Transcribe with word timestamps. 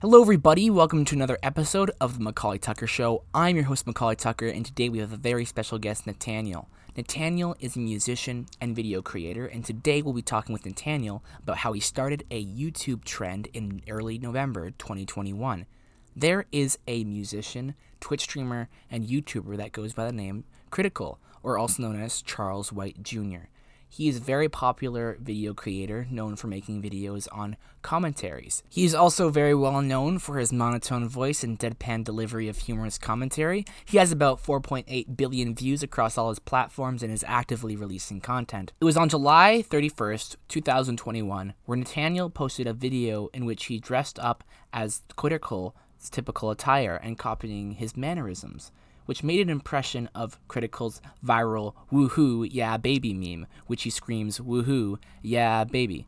Hello, 0.00 0.22
everybody. 0.22 0.70
Welcome 0.70 1.04
to 1.06 1.16
another 1.16 1.38
episode 1.42 1.90
of 2.00 2.18
the 2.18 2.22
Macaulay 2.22 2.60
Tucker 2.60 2.86
Show. 2.86 3.24
I'm 3.34 3.56
your 3.56 3.64
host, 3.64 3.84
Macaulay 3.84 4.14
Tucker, 4.14 4.46
and 4.46 4.64
today 4.64 4.88
we 4.88 5.00
have 5.00 5.12
a 5.12 5.16
very 5.16 5.44
special 5.44 5.76
guest, 5.76 6.06
Nathaniel. 6.06 6.68
Nathaniel 6.96 7.56
is 7.58 7.74
a 7.74 7.80
musician 7.80 8.46
and 8.60 8.76
video 8.76 9.02
creator, 9.02 9.46
and 9.46 9.64
today 9.64 10.00
we'll 10.00 10.14
be 10.14 10.22
talking 10.22 10.52
with 10.52 10.64
Nathaniel 10.64 11.24
about 11.42 11.56
how 11.56 11.72
he 11.72 11.80
started 11.80 12.22
a 12.30 12.46
YouTube 12.46 13.02
trend 13.02 13.48
in 13.52 13.82
early 13.88 14.18
November 14.18 14.70
2021. 14.70 15.66
There 16.14 16.44
is 16.52 16.78
a 16.86 17.02
musician, 17.02 17.74
Twitch 17.98 18.20
streamer, 18.20 18.68
and 18.88 19.08
YouTuber 19.08 19.56
that 19.56 19.72
goes 19.72 19.94
by 19.94 20.06
the 20.06 20.12
name 20.12 20.44
Critical, 20.70 21.18
or 21.42 21.58
also 21.58 21.82
known 21.82 22.00
as 22.00 22.22
Charles 22.22 22.72
White 22.72 23.02
Jr. 23.02 23.48
He 23.88 24.08
is 24.08 24.18
a 24.18 24.20
very 24.20 24.48
popular 24.48 25.16
video 25.20 25.54
creator 25.54 26.06
known 26.10 26.36
for 26.36 26.46
making 26.46 26.82
videos 26.82 27.26
on 27.32 27.56
commentaries. 27.82 28.62
He 28.68 28.84
is 28.84 28.94
also 28.94 29.30
very 29.30 29.54
well 29.54 29.80
known 29.80 30.18
for 30.18 30.38
his 30.38 30.52
monotone 30.52 31.08
voice 31.08 31.42
and 31.42 31.58
deadpan 31.58 32.04
delivery 32.04 32.48
of 32.48 32.58
humorous 32.58 32.98
commentary. 32.98 33.64
He 33.86 33.96
has 33.98 34.12
about 34.12 34.42
4.8 34.42 35.16
billion 35.16 35.54
views 35.54 35.82
across 35.82 36.18
all 36.18 36.28
his 36.28 36.38
platforms 36.38 37.02
and 37.02 37.12
is 37.12 37.24
actively 37.26 37.76
releasing 37.76 38.20
content. 38.20 38.72
It 38.80 38.84
was 38.84 38.96
on 38.96 39.08
July 39.08 39.64
31st, 39.68 40.36
2021, 40.48 41.54
where 41.64 41.78
Nathaniel 41.78 42.30
posted 42.30 42.66
a 42.66 42.74
video 42.74 43.28
in 43.32 43.46
which 43.46 43.66
he 43.66 43.78
dressed 43.78 44.18
up 44.18 44.44
as 44.72 45.02
Critical's 45.16 45.72
typical 46.10 46.50
attire 46.50 46.96
and 46.96 47.18
copying 47.18 47.72
his 47.72 47.96
mannerisms 47.96 48.70
which 49.08 49.22
made 49.22 49.40
an 49.40 49.48
impression 49.48 50.06
of 50.14 50.38
Critical's 50.48 51.00
viral 51.24 51.72
woohoo 51.90 52.46
yeah 52.50 52.76
baby 52.76 53.14
meme, 53.14 53.46
which 53.66 53.84
he 53.84 53.90
screams 53.90 54.38
woohoo 54.38 54.98
yeah 55.22 55.64
baby. 55.64 56.06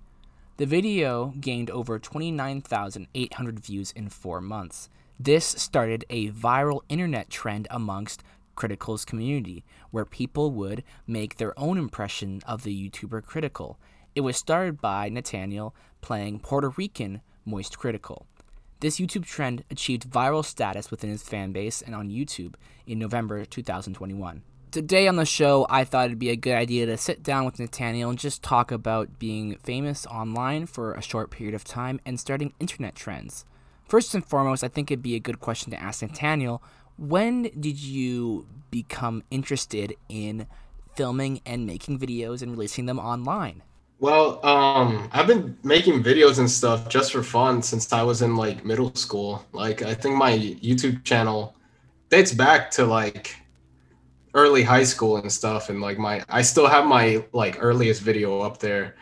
The 0.59 0.67
video 0.67 1.33
gained 1.41 1.71
over 1.71 1.99
29,800 1.99 3.59
views 3.59 3.91
in 3.93 4.11
four 4.11 4.43
months. 4.43 4.91
This 5.19 5.47
started 5.47 6.05
a 6.11 6.29
viral 6.33 6.83
internet 6.91 7.31
trend 7.31 7.67
amongst 7.71 8.23
Critical's 8.57 9.07
community, 9.07 9.65
where 9.91 10.05
people 10.05 10.51
would 10.51 10.85
make 11.07 11.39
their 11.39 11.59
own 11.59 11.79
impression 11.79 12.43
of 12.47 12.65
the 12.65 12.91
YouTuber 12.91 13.25
Critical. 13.25 13.79
It 14.15 14.21
was 14.21 14.37
started 14.37 14.83
by 14.83 15.09
Nathaniel 15.09 15.75
playing 16.03 16.41
Puerto 16.41 16.75
Rican 16.77 17.23
Moist 17.47 17.79
Critical. 17.79 18.27
This 18.81 18.99
YouTube 18.99 19.27
trend 19.27 19.63
achieved 19.71 20.09
viral 20.09 20.43
status 20.43 20.91
within 20.91 21.11
his 21.11 21.23
fan 21.23 21.53
base 21.53 21.83
and 21.83 21.95
on 21.95 22.09
YouTube 22.09 22.55
in 22.87 22.99
November 22.99 23.45
2021. 23.45 24.43
Today 24.71 25.07
on 25.07 25.17
the 25.17 25.27
show, 25.27 25.67
I 25.69 25.85
thought 25.85 26.07
it'd 26.07 26.19
be 26.19 26.31
a 26.31 26.37
good 26.37 26.55
idea 26.55 26.87
to 26.87 26.97
sit 26.97 27.23
down 27.23 27.45
with 27.45 27.59
Nathaniel 27.59 28.09
and 28.09 28.19
just 28.19 28.43
talk 28.43 28.73
about 28.73 29.19
being 29.19 29.57
famous 29.57 30.07
online 30.07 30.65
for 30.65 30.95
a 30.95 31.03
short 31.03 31.31
period 31.31 31.55
of 31.55 31.63
time 31.63 32.01
and 32.07 32.19
starting 32.19 32.55
internet 32.59 32.95
trends. 32.95 33.45
First 33.87 34.15
and 34.15 34.25
foremost, 34.25 34.65
I 34.65 34.69
think 34.69 34.91
it'd 34.91 35.03
be 35.03 35.15
a 35.15 35.21
good 35.21 35.41
question 35.41 35.71
to 35.73 35.83
ask 35.83 36.01
Nathaniel 36.01 36.63
when 36.97 37.51
did 37.59 37.79
you 37.79 38.47
become 38.71 39.23
interested 39.31 39.95
in 40.09 40.47
filming 40.95 41.43
and 41.45 41.67
making 41.67 41.99
videos 41.99 42.41
and 42.41 42.53
releasing 42.53 42.87
them 42.87 42.99
online? 42.99 43.63
Well, 44.01 44.45
um, 44.47 45.11
I've 45.13 45.27
been 45.27 45.59
making 45.63 46.03
videos 46.03 46.39
and 46.39 46.51
stuff 46.51 46.89
just 46.89 47.13
for 47.13 47.23
fun 47.23 47.61
since 47.61 47.93
I 47.93 48.03
was 48.03 48.23
in 48.23 48.35
like 48.35 48.65
middle 48.65 48.95
school. 48.95 49.45
Like, 49.53 49.83
I 49.83 49.93
think 49.93 50.17
my 50.17 50.33
YouTube 50.39 51.05
channel 51.05 51.55
dates 52.09 52.33
back 52.33 52.71
to 52.73 52.87
like 52.87 53.37
early 54.33 54.63
high 54.63 54.85
school 54.85 55.19
and 55.19 55.31
stuff. 55.31 55.69
And 55.69 55.83
like, 55.83 55.99
my 55.99 56.25
I 56.31 56.41
still 56.41 56.67
have 56.67 56.87
my 56.87 57.23
like 57.35 57.59
earliest 57.61 58.01
video 58.01 58.41
up 58.41 58.59
there. 58.59 58.97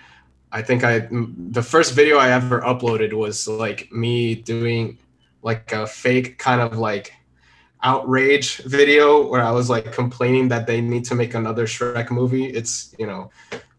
I 0.51 0.63
think 0.63 0.83
I 0.83 1.07
the 1.11 1.63
first 1.63 1.95
video 1.95 2.19
I 2.19 2.31
ever 2.33 2.61
uploaded 2.63 3.13
was 3.13 3.47
like 3.47 3.93
me 3.93 4.35
doing 4.35 4.99
like 5.43 5.71
a 5.71 5.87
fake 5.87 6.39
kind 6.39 6.61
of 6.61 6.77
like 6.77 7.13
outrage 7.85 8.57
video 8.65 9.25
where 9.29 9.43
I 9.43 9.53
was 9.53 9.71
like 9.71 9.93
complaining 9.93 10.49
that 10.49 10.67
they 10.67 10.81
need 10.81 11.05
to 11.05 11.15
make 11.15 11.35
another 11.35 11.67
Shrek 11.67 12.11
movie. 12.11 12.47
It's 12.47 12.97
you 12.99 13.07
know 13.07 13.31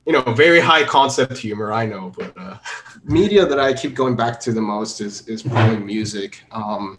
you 0.10 0.14
know, 0.14 0.24
very 0.34 0.60
high 0.60 0.84
concept 0.84 1.38
humor. 1.38 1.72
I 1.72 1.86
know, 1.86 2.12
but 2.18 2.36
uh, 2.36 2.58
media 3.04 3.46
that 3.46 3.60
I 3.60 3.74
keep 3.74 3.94
going 3.94 4.16
back 4.16 4.40
to 4.40 4.52
the 4.52 4.60
most 4.60 5.02
is 5.02 5.28
is 5.28 5.44
probably 5.44 5.78
music. 5.78 6.44
Um, 6.52 6.98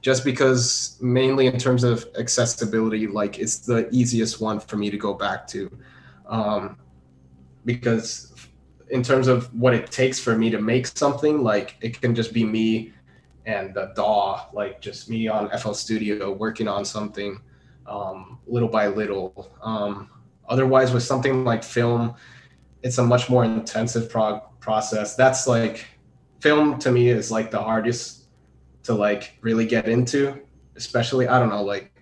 just 0.00 0.24
because 0.24 0.96
mainly 1.02 1.46
in 1.46 1.58
terms 1.58 1.84
of 1.84 2.06
accessibility, 2.18 3.06
like 3.06 3.38
it's 3.38 3.58
the 3.58 3.86
easiest 3.90 4.40
one 4.40 4.60
for 4.60 4.78
me 4.78 4.88
to 4.88 4.96
go 4.96 5.12
back 5.12 5.46
to, 5.48 5.70
um, 6.26 6.78
because 7.66 8.32
in 8.88 9.02
terms 9.02 9.28
of 9.28 9.54
what 9.54 9.74
it 9.74 9.90
takes 9.90 10.18
for 10.18 10.34
me 10.34 10.48
to 10.48 10.58
make 10.58 10.86
something, 10.86 11.42
like 11.42 11.76
it 11.82 12.00
can 12.00 12.14
just 12.14 12.32
be 12.32 12.44
me 12.44 12.94
and 13.44 13.74
the 13.74 13.92
DAW, 13.94 14.48
like 14.54 14.80
just 14.80 15.10
me 15.10 15.28
on 15.28 15.50
FL 15.50 15.74
Studio 15.74 16.32
working 16.32 16.66
on 16.66 16.86
something 16.86 17.42
um, 17.86 18.38
little 18.46 18.70
by 18.70 18.86
little. 18.86 19.52
Um, 19.60 20.08
otherwise, 20.48 20.94
with 20.94 21.02
something 21.02 21.44
like 21.44 21.62
film, 21.62 22.14
it's 22.82 22.98
a 22.98 23.02
much 23.02 23.28
more 23.28 23.44
intensive 23.44 24.10
process. 24.60 25.14
That's 25.16 25.46
like 25.46 25.86
film 26.40 26.78
to 26.80 26.92
me 26.92 27.08
is 27.08 27.30
like 27.30 27.50
the 27.50 27.60
hardest 27.60 28.26
to 28.84 28.94
like 28.94 29.38
really 29.40 29.66
get 29.66 29.88
into, 29.88 30.40
especially 30.76 31.28
I 31.28 31.38
don't 31.38 31.50
know 31.50 31.62
like 31.62 31.92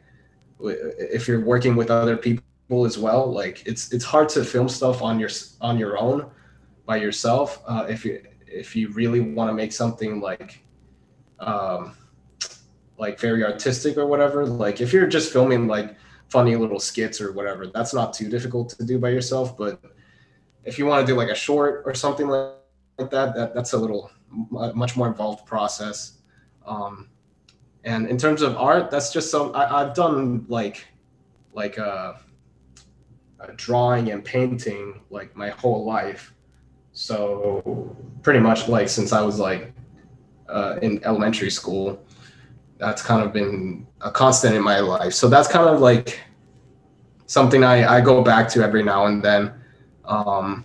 if 0.61 1.29
you're 1.29 1.45
working 1.45 1.77
with 1.77 1.91
other 1.91 2.17
people 2.17 2.85
as 2.85 2.99
well. 2.99 3.31
Like 3.31 3.67
it's 3.67 3.93
it's 3.93 4.05
hard 4.05 4.29
to 4.31 4.45
film 4.45 4.69
stuff 4.69 5.03
on 5.03 5.19
your 5.19 5.31
on 5.61 5.79
your 5.79 5.99
own 5.99 6.31
by 6.85 6.97
yourself 6.97 7.63
uh, 7.67 7.87
if 7.89 8.05
you 8.05 8.23
if 8.47 8.77
you 8.77 8.89
really 8.93 9.21
want 9.21 9.51
to 9.51 9.55
make 9.55 9.73
something 9.73 10.21
like 10.21 10.63
um 11.41 11.95
like 12.99 13.19
very 13.19 13.45
artistic 13.45 13.97
or 13.97 14.07
whatever. 14.07 14.47
Like 14.47 14.81
if 14.81 14.93
you're 14.93 15.07
just 15.07 15.33
filming 15.33 15.67
like 15.67 15.97
funny 16.29 16.57
little 16.57 16.81
skits 16.81 17.21
or 17.21 17.33
whatever, 17.33 17.67
that's 17.67 17.95
not 17.95 18.13
too 18.13 18.29
difficult 18.29 18.71
to 18.71 18.85
do 18.85 18.99
by 18.99 19.11
yourself, 19.11 19.57
but 19.57 19.81
if 20.66 20.78
you 20.78 20.87
want 20.87 21.06
to 21.06 21.12
do 21.12 21.16
like 21.16 21.31
a 21.31 21.34
short 21.34 21.82
or 21.87 21.94
something 21.94 22.28
like, 22.28 22.53
that, 22.99 23.10
that 23.10 23.54
that's 23.54 23.72
a 23.72 23.78
little 23.78 24.10
much 24.50 24.97
more 24.97 25.06
involved 25.06 25.47
process. 25.47 26.19
Um, 26.66 27.09
and 27.84 28.09
in 28.09 28.19
terms 28.19 28.43
of 28.43 28.56
art, 28.56 28.91
that's 28.91 29.12
just 29.12 29.31
some 29.31 29.54
I, 29.54 29.84
have 29.84 29.94
done 29.94 30.44
like 30.49 30.87
like 31.53 31.78
uh, 31.78 32.15
drawing 33.56 34.10
and 34.10 34.25
painting 34.25 35.00
like 35.10 35.37
my 35.37 35.50
whole 35.50 35.84
life. 35.84 36.34
So 36.93 37.94
pretty 38.22 38.41
much 38.41 38.69
like 38.69 38.88
since 38.88 39.12
I 39.12 39.22
was 39.22 39.38
like 39.38 39.72
uh, 40.48 40.78
in 40.83 41.03
elementary 41.04 41.50
school, 41.50 42.03
that's 42.78 43.03
kind 43.03 43.22
of 43.22 43.33
been 43.33 43.87
a 44.00 44.10
constant 44.10 44.54
in 44.54 44.62
my 44.62 44.81
life. 44.81 45.12
So 45.15 45.28
that's 45.28 45.48
kind 45.48 45.69
of 45.69 45.81
like 45.81 46.21
something 47.27 47.62
I, 47.62 47.97
I 47.97 48.00
go 48.00 48.22
back 48.22 48.48
to 48.50 48.62
every 48.62 48.83
now 48.83 49.06
and 49.06 49.22
then. 49.22 49.53
Um, 50.06 50.65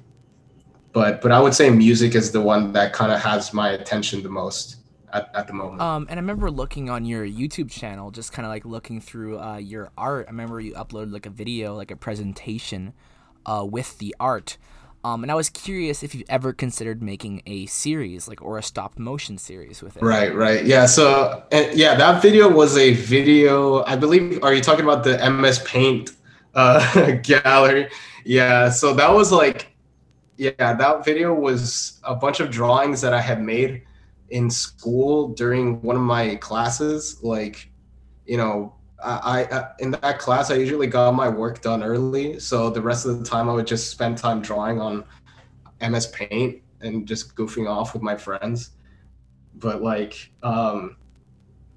but 0.94 1.22
but 1.22 1.32
I 1.32 1.40
would 1.40 1.54
say 1.54 1.70
music 1.70 2.16
is 2.16 2.32
the 2.32 2.42
one 2.42 2.74
that 2.74 2.94
kind 2.94 3.12
of 3.12 3.22
has 3.22 3.54
my 3.54 3.72
attention 3.72 4.24
the 4.24 4.30
most 4.30 4.78
at, 5.14 5.30
at 5.34 5.48
the 5.48 5.54
moment. 5.54 5.82
Um, 5.82 6.08
and 6.10 6.20
I 6.20 6.22
remember 6.22 6.50
looking 6.52 6.90
on 6.90 7.06
your 7.06 7.26
YouTube 7.26 7.72
channel, 7.72 8.12
just 8.12 8.34
kind 8.34 8.46
of 8.46 8.50
like 8.50 8.66
looking 8.66 9.00
through 9.02 9.40
uh, 9.40 9.58
your 9.58 9.92
art. 9.98 10.28
I 10.28 10.32
remember 10.32 10.60
you 10.60 10.74
uploaded 10.74 11.12
like 11.12 11.26
a 11.26 11.30
video, 11.30 11.76
like 11.76 11.92
a 11.92 11.96
presentation 11.96 12.94
uh, 13.46 13.66
with 13.70 13.98
the 14.00 14.16
art. 14.20 14.58
Um, 15.04 15.24
and 15.24 15.32
I 15.32 15.36
was 15.36 15.50
curious 15.50 16.04
if 16.04 16.14
you've 16.14 16.30
ever 16.30 16.54
considered 16.54 17.02
making 17.02 17.42
a 17.48 17.66
series, 17.66 18.28
like 18.28 18.40
or 18.42 18.60
a 18.60 18.64
stop 18.64 19.00
motion 19.00 19.40
series 19.40 19.82
with 19.82 19.98
it. 19.98 20.04
Right, 20.04 20.34
right, 20.36 20.64
yeah. 20.64 20.86
So, 20.86 21.44
yeah, 21.52 21.96
that 21.96 22.22
video 22.22 22.48
was 22.48 22.78
a 22.78 22.94
video. 22.94 23.84
I 23.86 23.96
believe. 23.96 24.44
Are 24.44 24.54
you 24.54 24.62
talking 24.62 24.86
about 24.86 25.04
the 25.04 25.18
MS 25.28 25.60
Paint 25.60 26.12
uh, 26.54 27.12
gallery? 27.24 27.90
Yeah. 28.26 28.70
So 28.70 28.94
that 28.94 29.12
was 29.12 29.32
like, 29.32 29.76
yeah, 30.38 30.52
that 30.58 31.06
video 31.06 31.34
was 31.34 32.00
a 32.04 32.16
bunch 32.16 32.40
of 32.40 32.50
drawings 32.50 33.02
that 33.02 33.14
I 33.14 33.22
had 33.22 33.42
made 33.42 33.84
in 34.30 34.50
school 34.50 35.30
during 35.30 35.82
one 35.82 35.96
of 35.96 36.02
my 36.02 36.36
classes. 36.36 37.22
Like, 37.22 37.70
you 38.26 38.38
know, 38.38 38.76
I, 39.04 39.48
I 39.52 39.72
in 39.80 39.92
that 39.92 40.20
class 40.20 40.52
I 40.52 40.56
usually 40.56 40.88
got 40.88 41.14
my 41.14 41.28
work 41.28 41.62
done 41.62 41.84
early, 41.84 42.40
so 42.40 42.70
the 42.70 42.82
rest 42.82 43.06
of 43.06 43.20
the 43.20 43.26
time 43.26 43.50
I 43.50 43.54
would 43.54 43.68
just 43.68 43.90
spend 43.90 44.18
time 44.18 44.42
drawing 44.42 44.80
on 44.80 45.04
MS 45.82 46.08
Paint 46.08 46.62
and 46.82 47.08
just 47.08 47.36
goofing 47.36 47.70
off 47.70 47.94
with 47.94 48.04
my 48.04 48.16
friends. 48.16 48.72
But 49.56 49.82
like, 49.82 50.32
um, 50.44 50.98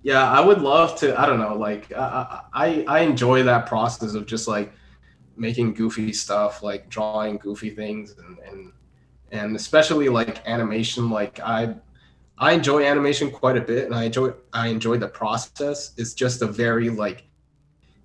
yeah, 0.03 0.31
I 0.31 0.41
would 0.41 0.61
love 0.61 0.99
to. 1.01 1.19
I 1.19 1.27
don't 1.27 1.41
know, 1.41 1.57
like 1.57 1.93
I, 1.93 2.43
I 2.53 2.85
I 2.87 3.01
enjoy 3.01 3.43
that 3.45 3.67
process 3.67 4.15
of 4.15 4.27
just 4.27 4.47
like 4.47 4.73
making 5.37 5.75
goofy 5.75 6.13
stuff, 6.13 6.63
like 6.63 6.89
drawing 6.89 7.39
goofy 7.39 7.71
things, 7.71 8.15
and 8.19 8.39
and 8.39 8.73
and 9.33 9.57
especially 9.57 10.09
like 10.09 10.47
animation. 10.47 11.11
Like 11.11 11.41
I 11.41 11.75
I 12.39 12.53
enjoy 12.53 12.85
animation 12.85 13.31
quite 13.31 13.57
a 13.57 13.61
bit, 13.61 13.87
and 13.87 13.95
I 13.95 14.05
enjoy 14.05 14.33
I 14.53 14.69
enjoy 14.69 14.99
the 14.99 15.09
process. 15.09 15.93
It's 15.97 16.15
just 16.15 16.43
a 16.43 16.47
very 16.47 16.91
like 16.91 17.25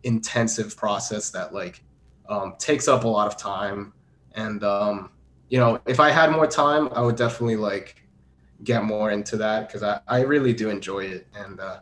intensive 0.03 0.75
process 0.77 1.29
that 1.31 1.53
like 1.53 1.83
um, 2.27 2.55
takes 2.59 2.87
up 2.87 3.03
a 3.03 3.07
lot 3.07 3.27
of 3.27 3.37
time, 3.37 3.93
and 4.33 4.63
um, 4.63 5.11
you 5.49 5.57
know 5.57 5.79
if 5.85 5.99
I 5.99 6.09
had 6.11 6.31
more 6.31 6.47
time, 6.47 6.89
I 6.93 7.01
would 7.01 7.15
definitely 7.15 7.57
like 7.57 8.03
get 8.63 8.83
more 8.83 9.11
into 9.11 9.37
that 9.37 9.67
because 9.67 9.83
I, 9.83 10.01
I 10.07 10.21
really 10.21 10.53
do 10.53 10.69
enjoy 10.69 11.05
it 11.05 11.27
and 11.35 11.59
uh, 11.59 11.79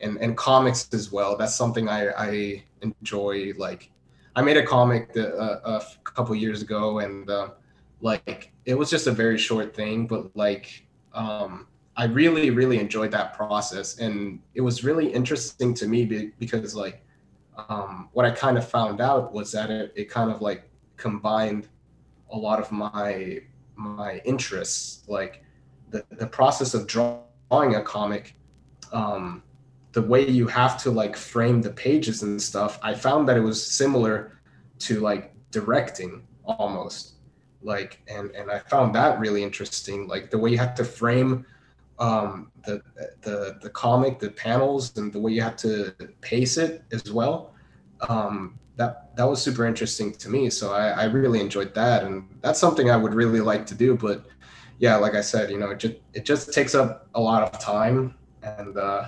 and 0.00 0.16
and 0.18 0.36
comics 0.36 0.88
as 0.92 1.12
well. 1.12 1.36
That's 1.36 1.54
something 1.54 1.88
I 1.88 2.08
I 2.10 2.64
enjoy. 2.82 3.52
Like 3.56 3.90
I 4.36 4.42
made 4.42 4.56
a 4.56 4.64
comic 4.64 5.10
uh, 5.16 5.58
a 5.64 5.82
couple 6.04 6.34
years 6.34 6.62
ago 6.62 7.00
and 7.00 7.28
uh, 7.28 7.48
like 8.00 8.52
it 8.64 8.74
was 8.74 8.90
just 8.90 9.06
a 9.06 9.12
very 9.12 9.38
short 9.38 9.74
thing, 9.74 10.06
but 10.06 10.34
like 10.36 10.86
um, 11.12 11.66
I 11.96 12.04
really 12.04 12.50
really 12.50 12.78
enjoyed 12.78 13.10
that 13.12 13.34
process. 13.34 13.98
And 13.98 14.40
it 14.54 14.60
was 14.60 14.84
really 14.84 15.12
interesting 15.12 15.74
to 15.74 15.88
me 15.88 16.32
because 16.38 16.74
like 16.74 17.04
um, 17.68 18.08
what 18.12 18.24
I 18.24 18.30
kind 18.30 18.56
of 18.56 18.68
found 18.68 19.00
out 19.00 19.32
was 19.32 19.52
that 19.52 19.70
it, 19.70 19.92
it 19.96 20.10
kind 20.10 20.30
of 20.30 20.40
like 20.40 20.70
combined 20.96 21.68
a 22.30 22.36
lot 22.36 22.60
of 22.60 22.70
my 22.70 23.40
my 23.74 24.20
interests. 24.24 25.02
Like 25.08 25.42
the, 25.90 26.04
the 26.10 26.26
process 26.26 26.74
of 26.74 26.86
drawing 26.86 27.74
a 27.74 27.82
comic 27.82 28.36
um, 28.92 29.42
the 29.92 30.02
way 30.02 30.26
you 30.28 30.46
have 30.46 30.80
to 30.82 30.90
like 30.90 31.16
frame 31.16 31.60
the 31.62 31.70
pages 31.70 32.22
and 32.22 32.40
stuff 32.40 32.78
i 32.82 32.94
found 32.94 33.28
that 33.28 33.36
it 33.36 33.40
was 33.40 33.64
similar 33.64 34.40
to 34.78 35.00
like 35.00 35.32
directing 35.50 36.22
almost. 36.44 37.14
Like 37.62 38.00
and 38.08 38.30
and 38.30 38.50
i 38.50 38.58
found 38.58 38.94
that 38.94 39.20
really 39.20 39.42
interesting 39.42 40.08
like 40.08 40.30
the 40.30 40.38
way 40.38 40.50
you 40.50 40.56
have 40.56 40.74
to 40.76 40.84
frame 40.84 41.44
um 41.98 42.50
the 42.64 42.80
the 43.20 43.58
the 43.60 43.68
comic 43.68 44.18
the 44.18 44.30
panels 44.30 44.96
and 44.96 45.12
the 45.12 45.20
way 45.20 45.32
you 45.32 45.42
have 45.42 45.56
to 45.56 45.94
pace 46.22 46.56
it 46.56 46.84
as 46.90 47.12
well. 47.12 47.52
Um 48.08 48.58
that 48.76 49.14
that 49.14 49.28
was 49.28 49.42
super 49.42 49.66
interesting 49.66 50.10
to 50.14 50.30
me 50.30 50.48
so 50.48 50.72
i 50.72 50.88
i 51.02 51.04
really 51.04 51.38
enjoyed 51.38 51.74
that 51.74 52.02
and 52.02 52.26
that's 52.40 52.58
something 52.58 52.90
i 52.90 52.96
would 52.96 53.12
really 53.12 53.40
like 53.40 53.66
to 53.66 53.74
do 53.74 53.94
but 53.94 54.24
yeah 54.78 54.96
like 54.96 55.14
i 55.14 55.20
said 55.20 55.50
you 55.50 55.58
know 55.58 55.68
it 55.68 55.78
just 55.78 55.96
it 56.14 56.24
just 56.24 56.54
takes 56.54 56.74
up 56.74 57.06
a 57.14 57.20
lot 57.20 57.42
of 57.42 57.60
time 57.60 58.14
and 58.42 58.78
uh 58.78 59.06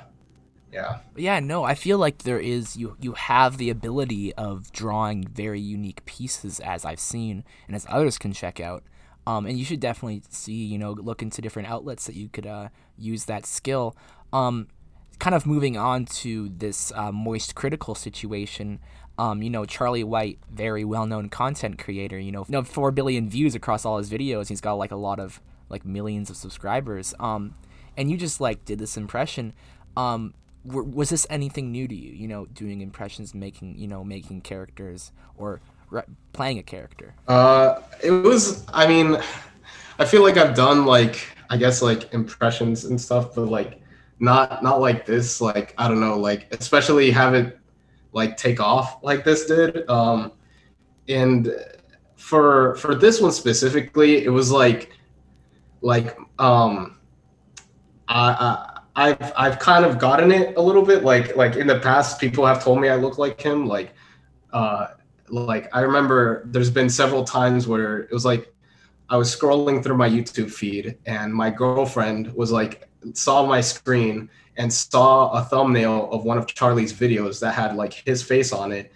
yeah. 0.72 0.98
Yeah 1.16 1.40
no 1.40 1.64
i 1.64 1.74
feel 1.74 1.98
like 1.98 2.18
there 2.18 2.40
is 2.40 2.76
you 2.76 2.96
you 3.00 3.12
have 3.12 3.58
the 3.58 3.70
ability 3.70 4.34
of 4.34 4.72
drawing 4.72 5.26
very 5.26 5.60
unique 5.60 6.04
pieces 6.04 6.60
as 6.60 6.84
i've 6.84 7.00
seen 7.00 7.44
and 7.66 7.76
as 7.76 7.86
others 7.88 8.18
can 8.18 8.32
check 8.32 8.60
out. 8.60 8.84
Um, 9.24 9.46
and 9.46 9.56
you 9.56 9.64
should 9.64 9.78
definitely 9.78 10.22
see 10.30 10.64
you 10.64 10.78
know 10.78 10.92
look 10.92 11.22
into 11.22 11.40
different 11.40 11.68
outlets 11.68 12.06
that 12.06 12.16
you 12.16 12.28
could 12.28 12.46
uh, 12.46 12.68
use 12.98 13.26
that 13.26 13.46
skill. 13.46 13.96
Um, 14.32 14.66
kind 15.20 15.34
of 15.36 15.46
moving 15.46 15.76
on 15.76 16.06
to 16.06 16.48
this 16.48 16.90
uh, 16.96 17.12
moist 17.12 17.54
critical 17.54 17.94
situation 17.94 18.80
um, 19.18 19.40
you 19.40 19.50
know 19.50 19.64
charlie 19.64 20.02
white 20.02 20.38
very 20.50 20.84
well-known 20.84 21.28
content 21.28 21.78
creator 21.78 22.18
you 22.18 22.32
know, 22.32 22.44
you 22.48 22.52
know 22.52 22.64
4 22.64 22.90
billion 22.90 23.28
views 23.28 23.54
across 23.54 23.84
all 23.84 23.98
his 23.98 24.10
videos. 24.10 24.48
He's 24.48 24.60
got 24.60 24.74
like 24.74 24.90
a 24.90 24.96
lot 24.96 25.20
of 25.20 25.40
like 25.72 25.84
millions 25.84 26.30
of 26.30 26.36
subscribers. 26.36 27.14
Um, 27.18 27.54
and 27.96 28.10
you 28.10 28.16
just 28.16 28.40
like 28.40 28.64
did 28.64 28.78
this 28.78 28.96
impression. 28.96 29.52
Um, 29.96 30.34
was 30.64 31.10
this 31.10 31.26
anything 31.28 31.72
new 31.72 31.88
to 31.88 31.94
you? 31.94 32.12
You 32.12 32.28
know, 32.28 32.46
doing 32.46 32.80
impressions, 32.80 33.34
making 33.34 33.78
you 33.78 33.88
know, 33.88 34.04
making 34.04 34.42
characters 34.42 35.12
or 35.36 35.60
re- 35.90 36.02
playing 36.32 36.58
a 36.58 36.62
character. 36.62 37.14
Uh, 37.28 37.80
it 38.02 38.10
was. 38.10 38.64
I 38.72 38.86
mean, 38.86 39.18
I 39.98 40.04
feel 40.04 40.22
like 40.22 40.36
I've 40.36 40.54
done 40.54 40.86
like 40.86 41.26
I 41.50 41.56
guess 41.56 41.82
like 41.82 42.12
impressions 42.14 42.84
and 42.84 43.00
stuff, 43.00 43.34
but 43.34 43.46
like 43.46 43.80
not 44.20 44.62
not 44.62 44.80
like 44.80 45.04
this. 45.04 45.40
Like 45.40 45.74
I 45.78 45.88
don't 45.88 46.00
know, 46.00 46.18
like 46.18 46.52
especially 46.54 47.10
have 47.10 47.34
it 47.34 47.58
like 48.12 48.36
take 48.36 48.60
off 48.60 49.02
like 49.02 49.24
this 49.24 49.46
did. 49.46 49.88
Um, 49.88 50.32
and 51.08 51.52
for 52.16 52.76
for 52.76 52.94
this 52.94 53.20
one 53.20 53.32
specifically, 53.32 54.24
it 54.24 54.30
was 54.30 54.50
like 54.50 54.92
like 55.80 56.16
um, 56.38 56.98
I. 58.08 58.30
I 58.30 58.68
I've 58.94 59.32
I've 59.36 59.58
kind 59.58 59.84
of 59.84 59.98
gotten 59.98 60.32
it 60.32 60.56
a 60.56 60.60
little 60.60 60.84
bit. 60.84 61.02
Like 61.02 61.36
like 61.36 61.56
in 61.56 61.66
the 61.66 61.78
past, 61.78 62.20
people 62.20 62.44
have 62.46 62.62
told 62.62 62.80
me 62.80 62.88
I 62.88 62.96
look 62.96 63.18
like 63.18 63.40
him. 63.40 63.66
Like 63.66 63.94
uh 64.52 64.88
like 65.28 65.74
I 65.74 65.80
remember 65.80 66.42
there's 66.46 66.70
been 66.70 66.90
several 66.90 67.24
times 67.24 67.66
where 67.66 68.00
it 68.00 68.12
was 68.12 68.24
like 68.24 68.52
I 69.08 69.16
was 69.16 69.34
scrolling 69.34 69.82
through 69.82 69.96
my 69.96 70.08
YouTube 70.08 70.50
feed 70.50 70.98
and 71.06 71.34
my 71.34 71.50
girlfriend 71.50 72.32
was 72.34 72.52
like 72.52 72.88
saw 73.14 73.46
my 73.46 73.60
screen 73.60 74.28
and 74.56 74.72
saw 74.72 75.30
a 75.30 75.42
thumbnail 75.44 76.10
of 76.12 76.24
one 76.24 76.38
of 76.38 76.46
Charlie's 76.46 76.92
videos 76.92 77.40
that 77.40 77.54
had 77.54 77.74
like 77.76 77.94
his 77.94 78.22
face 78.22 78.52
on 78.52 78.72
it 78.72 78.92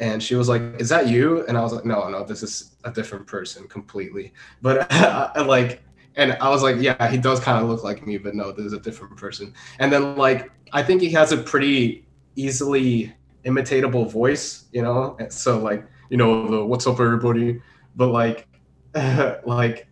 and 0.00 0.22
she 0.22 0.34
was 0.34 0.48
like 0.48 0.62
is 0.78 0.88
that 0.88 1.08
you 1.08 1.44
and 1.46 1.56
i 1.56 1.62
was 1.62 1.72
like 1.72 1.84
no 1.84 2.08
no 2.08 2.24
this 2.24 2.42
is 2.42 2.76
a 2.84 2.90
different 2.90 3.26
person 3.26 3.66
completely 3.68 4.32
but 4.62 4.90
like 5.46 5.82
and 6.18 6.36
I 6.40 6.50
was 6.50 6.62
like, 6.62 6.76
yeah, 6.80 7.08
he 7.08 7.16
does 7.16 7.38
kind 7.38 7.62
of 7.62 7.70
look 7.70 7.84
like 7.84 8.04
me, 8.06 8.18
but 8.18 8.34
no, 8.34 8.50
this 8.50 8.66
is 8.66 8.72
a 8.72 8.80
different 8.80 9.16
person. 9.16 9.54
And 9.78 9.90
then 9.90 10.16
like 10.16 10.50
I 10.72 10.82
think 10.82 11.00
he 11.00 11.10
has 11.12 11.32
a 11.32 11.36
pretty 11.36 12.06
easily 12.34 13.14
imitatable 13.46 14.10
voice, 14.10 14.64
you 14.72 14.82
know. 14.82 15.16
So 15.30 15.58
like 15.60 15.86
you 16.10 16.16
know 16.16 16.48
the 16.48 16.64
what's 16.64 16.86
up 16.86 16.98
everybody, 17.00 17.62
but 17.94 18.08
like 18.08 18.48
like 19.46 19.86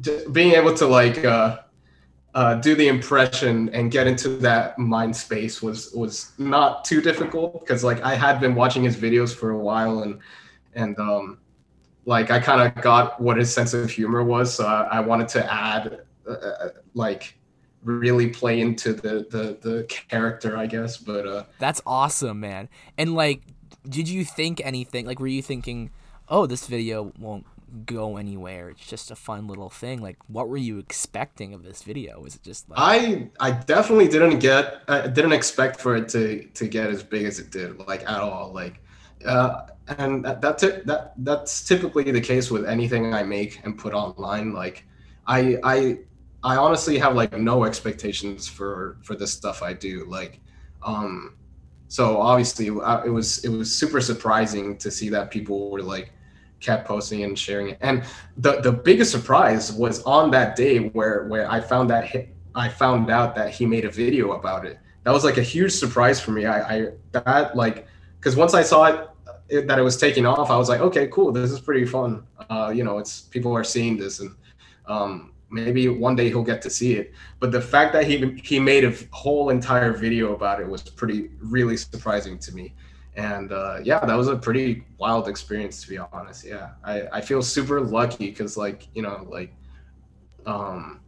just 0.00 0.32
being 0.32 0.52
able 0.52 0.74
to 0.74 0.86
like 0.86 1.24
uh, 1.24 1.60
uh, 2.34 2.54
do 2.56 2.74
the 2.74 2.88
impression 2.88 3.70
and 3.70 3.90
get 3.90 4.06
into 4.06 4.28
that 4.28 4.78
mind 4.78 5.16
space 5.16 5.62
was 5.62 5.90
was 5.92 6.32
not 6.36 6.84
too 6.84 7.00
difficult 7.00 7.60
because 7.60 7.82
like 7.82 8.02
I 8.02 8.14
had 8.14 8.40
been 8.40 8.54
watching 8.54 8.84
his 8.84 8.96
videos 8.96 9.34
for 9.34 9.50
a 9.50 9.58
while 9.58 10.00
and 10.00 10.18
and 10.74 10.98
um 10.98 11.38
like 12.04 12.30
I 12.30 12.40
kind 12.40 12.60
of 12.60 12.82
got 12.82 13.20
what 13.20 13.36
his 13.36 13.52
sense 13.52 13.74
of 13.74 13.90
humor 13.90 14.22
was, 14.24 14.54
so 14.54 14.66
I, 14.66 14.98
I 14.98 15.00
wanted 15.00 15.28
to 15.28 15.52
add 15.52 16.00
uh, 16.26 16.30
uh, 16.30 16.68
like 16.94 17.36
really 17.84 18.28
play 18.28 18.60
into 18.60 18.92
the, 18.92 19.26
the 19.30 19.58
the 19.60 19.84
character, 19.84 20.56
I 20.56 20.66
guess. 20.66 20.96
But 20.96 21.26
uh, 21.26 21.44
that's 21.58 21.80
awesome, 21.86 22.40
man. 22.40 22.68
And 22.98 23.14
like, 23.14 23.42
did 23.88 24.08
you 24.08 24.24
think 24.24 24.60
anything? 24.64 25.06
Like, 25.06 25.20
were 25.20 25.26
you 25.26 25.42
thinking, 25.42 25.90
oh, 26.28 26.46
this 26.46 26.66
video 26.66 27.12
won't 27.18 27.46
go 27.86 28.16
anywhere? 28.16 28.70
It's 28.70 28.86
just 28.86 29.10
a 29.10 29.16
fun 29.16 29.46
little 29.46 29.70
thing. 29.70 30.02
Like, 30.02 30.18
what 30.26 30.48
were 30.48 30.56
you 30.56 30.78
expecting 30.78 31.54
of 31.54 31.62
this 31.62 31.82
video? 31.82 32.20
Was 32.20 32.34
it 32.34 32.42
just 32.42 32.68
like 32.68 32.78
I 32.80 33.28
I 33.40 33.52
definitely 33.52 34.08
didn't 34.08 34.40
get 34.40 34.82
I 34.88 35.06
didn't 35.06 35.32
expect 35.32 35.80
for 35.80 35.96
it 35.96 36.08
to 36.10 36.44
to 36.44 36.66
get 36.66 36.90
as 36.90 37.02
big 37.02 37.26
as 37.26 37.38
it 37.38 37.50
did, 37.50 37.78
like 37.86 38.02
at 38.02 38.20
all. 38.20 38.52
Like 38.52 38.80
uh, 39.24 39.66
and 39.98 40.24
that, 40.24 40.40
that's 40.40 40.62
it. 40.62 40.86
That 40.86 41.14
that's 41.18 41.66
typically 41.66 42.10
the 42.10 42.20
case 42.20 42.50
with 42.50 42.64
anything 42.66 43.14
I 43.14 43.22
make 43.22 43.60
and 43.64 43.78
put 43.78 43.94
online. 43.94 44.52
Like, 44.52 44.84
I 45.26 45.58
I 45.62 45.98
I 46.42 46.56
honestly 46.56 46.98
have 46.98 47.14
like 47.14 47.36
no 47.36 47.64
expectations 47.64 48.48
for 48.48 48.98
for 49.02 49.14
this 49.14 49.32
stuff 49.32 49.62
I 49.62 49.72
do. 49.72 50.04
Like, 50.08 50.40
um, 50.82 51.36
so 51.88 52.18
obviously 52.18 52.70
uh, 52.70 53.02
it 53.02 53.10
was 53.10 53.44
it 53.44 53.48
was 53.48 53.76
super 53.76 54.00
surprising 54.00 54.76
to 54.78 54.90
see 54.90 55.08
that 55.10 55.30
people 55.30 55.70
were 55.70 55.82
like 55.82 56.12
kept 56.60 56.86
posting 56.86 57.22
and 57.24 57.38
sharing 57.38 57.70
it. 57.70 57.78
And 57.80 58.04
the 58.36 58.60
the 58.60 58.72
biggest 58.72 59.10
surprise 59.10 59.72
was 59.72 60.02
on 60.04 60.30
that 60.30 60.56
day 60.56 60.78
where 60.78 61.26
where 61.26 61.50
I 61.50 61.60
found 61.60 61.90
that 61.90 62.06
hit, 62.06 62.34
I 62.54 62.68
found 62.68 63.10
out 63.10 63.34
that 63.34 63.50
he 63.50 63.66
made 63.66 63.84
a 63.84 63.90
video 63.90 64.32
about 64.32 64.64
it. 64.64 64.78
That 65.04 65.12
was 65.12 65.24
like 65.24 65.36
a 65.36 65.42
huge 65.42 65.72
surprise 65.72 66.20
for 66.20 66.30
me. 66.30 66.46
I, 66.46 66.76
I 66.76 66.86
that 67.12 67.56
like 67.56 67.86
because 68.18 68.36
once 68.36 68.54
I 68.54 68.62
saw 68.62 68.84
it 68.86 69.08
it, 69.52 69.66
that 69.66 69.78
it 69.78 69.82
was 69.82 69.96
taking 69.96 70.24
off, 70.24 70.50
I 70.50 70.56
was 70.56 70.68
like, 70.68 70.80
okay, 70.80 71.06
cool, 71.08 71.30
this 71.30 71.50
is 71.50 71.60
pretty 71.60 71.84
fun. 71.84 72.26
Uh, 72.48 72.72
you 72.74 72.84
know, 72.84 72.98
it's 72.98 73.20
people 73.20 73.54
are 73.54 73.62
seeing 73.64 73.98
this, 73.98 74.20
and 74.20 74.34
um, 74.86 75.32
maybe 75.50 75.88
one 75.88 76.16
day 76.16 76.28
he'll 76.28 76.42
get 76.42 76.62
to 76.62 76.70
see 76.70 76.94
it. 76.94 77.12
But 77.38 77.52
the 77.52 77.60
fact 77.60 77.92
that 77.92 78.06
he 78.06 78.40
he 78.42 78.58
made 78.58 78.84
a 78.84 78.94
whole 79.10 79.50
entire 79.50 79.92
video 79.92 80.34
about 80.34 80.60
it 80.60 80.66
was 80.66 80.82
pretty 80.82 81.30
really 81.40 81.76
surprising 81.76 82.38
to 82.38 82.54
me. 82.54 82.74
And 83.14 83.52
uh, 83.52 83.80
yeah, 83.82 84.04
that 84.06 84.14
was 84.14 84.28
a 84.28 84.36
pretty 84.36 84.84
wild 84.98 85.28
experience 85.28 85.82
to 85.82 85.88
be 85.90 85.98
honest. 85.98 86.46
Yeah, 86.46 86.70
I, 86.82 87.02
I 87.12 87.20
feel 87.20 87.42
super 87.42 87.78
lucky 87.80 88.30
because 88.30 88.56
like 88.56 88.88
you 88.94 89.02
know 89.02 89.26
like 89.28 89.52
um, 90.46 91.00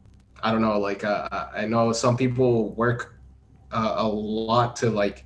I 0.43 0.53
don't 0.53 0.61
know 0.61 0.79
like 0.79 1.03
uh, 1.03 1.47
I 1.55 1.65
know 1.65 1.93
some 1.93 2.17
people 2.17 2.75
work 2.75 3.19
uh, 3.73 3.95
a 3.97 4.07
lot 4.07 4.77
to 4.77 4.91
like 4.91 5.25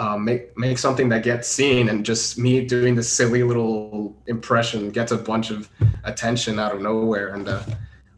uh, 0.00 0.16
make 0.16 0.56
make 0.56 0.78
something 0.78 1.10
that 1.10 1.22
gets 1.22 1.46
seen 1.46 1.90
and 1.90 2.06
just 2.06 2.38
me 2.38 2.64
doing 2.64 2.94
this 2.94 3.12
silly 3.12 3.42
little 3.42 4.16
impression 4.26 4.90
gets 4.90 5.12
a 5.12 5.16
bunch 5.16 5.50
of 5.50 5.68
attention 6.04 6.58
out 6.58 6.74
of 6.74 6.80
nowhere. 6.80 7.34
And 7.34 7.46
uh, 7.46 7.62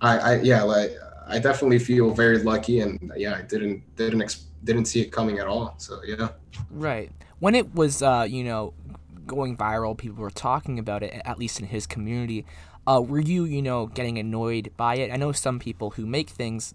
I, 0.01 0.19
I 0.19 0.41
yeah 0.43 0.63
like 0.63 0.93
I 1.27 1.41
definitely 1.41 1.81
feel 1.81 2.15
very 2.15 2.39
lucky 2.39 2.81
and 2.81 3.13
yeah 3.17 3.35
I 3.35 3.43
didn't 3.43 3.83
didn't 3.97 4.23
ex- 4.23 4.45
didn't 4.63 4.85
see 4.85 5.01
it 5.01 5.11
coming 5.11 5.41
at 5.41 5.49
all. 5.49 5.75
So 5.79 6.01
yeah. 6.07 6.29
Right. 6.71 7.11
When 7.41 7.57
it 7.57 7.75
was 7.75 8.01
uh, 8.01 8.27
you 8.31 8.45
know 8.45 8.75
going 9.27 9.57
viral 9.57 9.99
people 9.99 10.23
were 10.23 10.31
talking 10.31 10.79
about 10.79 11.03
it 11.03 11.21
at 11.25 11.39
least 11.39 11.59
in 11.61 11.67
his 11.67 11.87
community 11.87 12.45
uh, 12.87 13.01
were 13.01 13.21
you 13.21 13.45
you 13.45 13.61
know 13.61 13.87
getting 13.87 14.19
annoyed 14.19 14.71
by 14.77 14.97
it? 14.97 15.11
I 15.11 15.17
know 15.17 15.33
some 15.33 15.59
people 15.59 15.91
who 15.91 16.07
make 16.07 16.31
things 16.31 16.75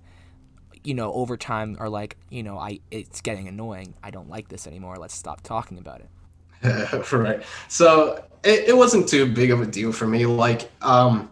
you 0.83 0.93
know, 0.93 1.11
over 1.13 1.37
time 1.37 1.77
are 1.79 1.89
like, 1.89 2.17
you 2.29 2.43
know, 2.43 2.57
I 2.57 2.79
it's 2.91 3.21
getting 3.21 3.47
annoying. 3.47 3.95
I 4.03 4.11
don't 4.11 4.29
like 4.29 4.49
this 4.49 4.67
anymore. 4.67 4.97
Let's 4.97 5.15
stop 5.15 5.41
talking 5.41 5.77
about 5.77 6.01
it. 6.01 7.11
right. 7.11 7.43
So 7.67 8.23
it, 8.43 8.69
it 8.69 8.77
wasn't 8.77 9.07
too 9.07 9.31
big 9.31 9.51
of 9.51 9.61
a 9.61 9.65
deal 9.65 9.91
for 9.91 10.07
me. 10.07 10.25
Like, 10.25 10.71
um, 10.81 11.29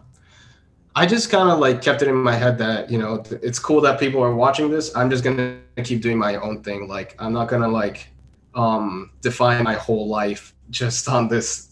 I 0.94 1.04
just 1.04 1.28
kind 1.30 1.50
of 1.50 1.58
like 1.58 1.82
kept 1.82 2.00
it 2.02 2.08
in 2.08 2.14
my 2.14 2.34
head 2.34 2.56
that 2.58 2.90
you 2.90 2.98
know 2.98 3.22
it's 3.42 3.58
cool 3.58 3.82
that 3.82 4.00
people 4.00 4.22
are 4.22 4.34
watching 4.34 4.70
this. 4.70 4.94
I'm 4.96 5.10
just 5.10 5.22
gonna 5.22 5.58
keep 5.84 6.00
doing 6.00 6.18
my 6.18 6.36
own 6.36 6.62
thing. 6.62 6.88
Like 6.88 7.14
I'm 7.18 7.34
not 7.34 7.48
gonna 7.48 7.68
like 7.68 8.08
um, 8.54 9.10
define 9.20 9.62
my 9.62 9.74
whole 9.74 10.08
life 10.08 10.54
just 10.70 11.08
on 11.08 11.28
this 11.28 11.70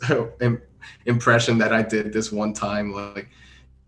impression 1.07 1.57
that 1.59 1.73
I 1.73 1.83
did 1.83 2.13
this 2.13 2.31
one 2.31 2.53
time. 2.53 2.93
Like, 2.93 3.31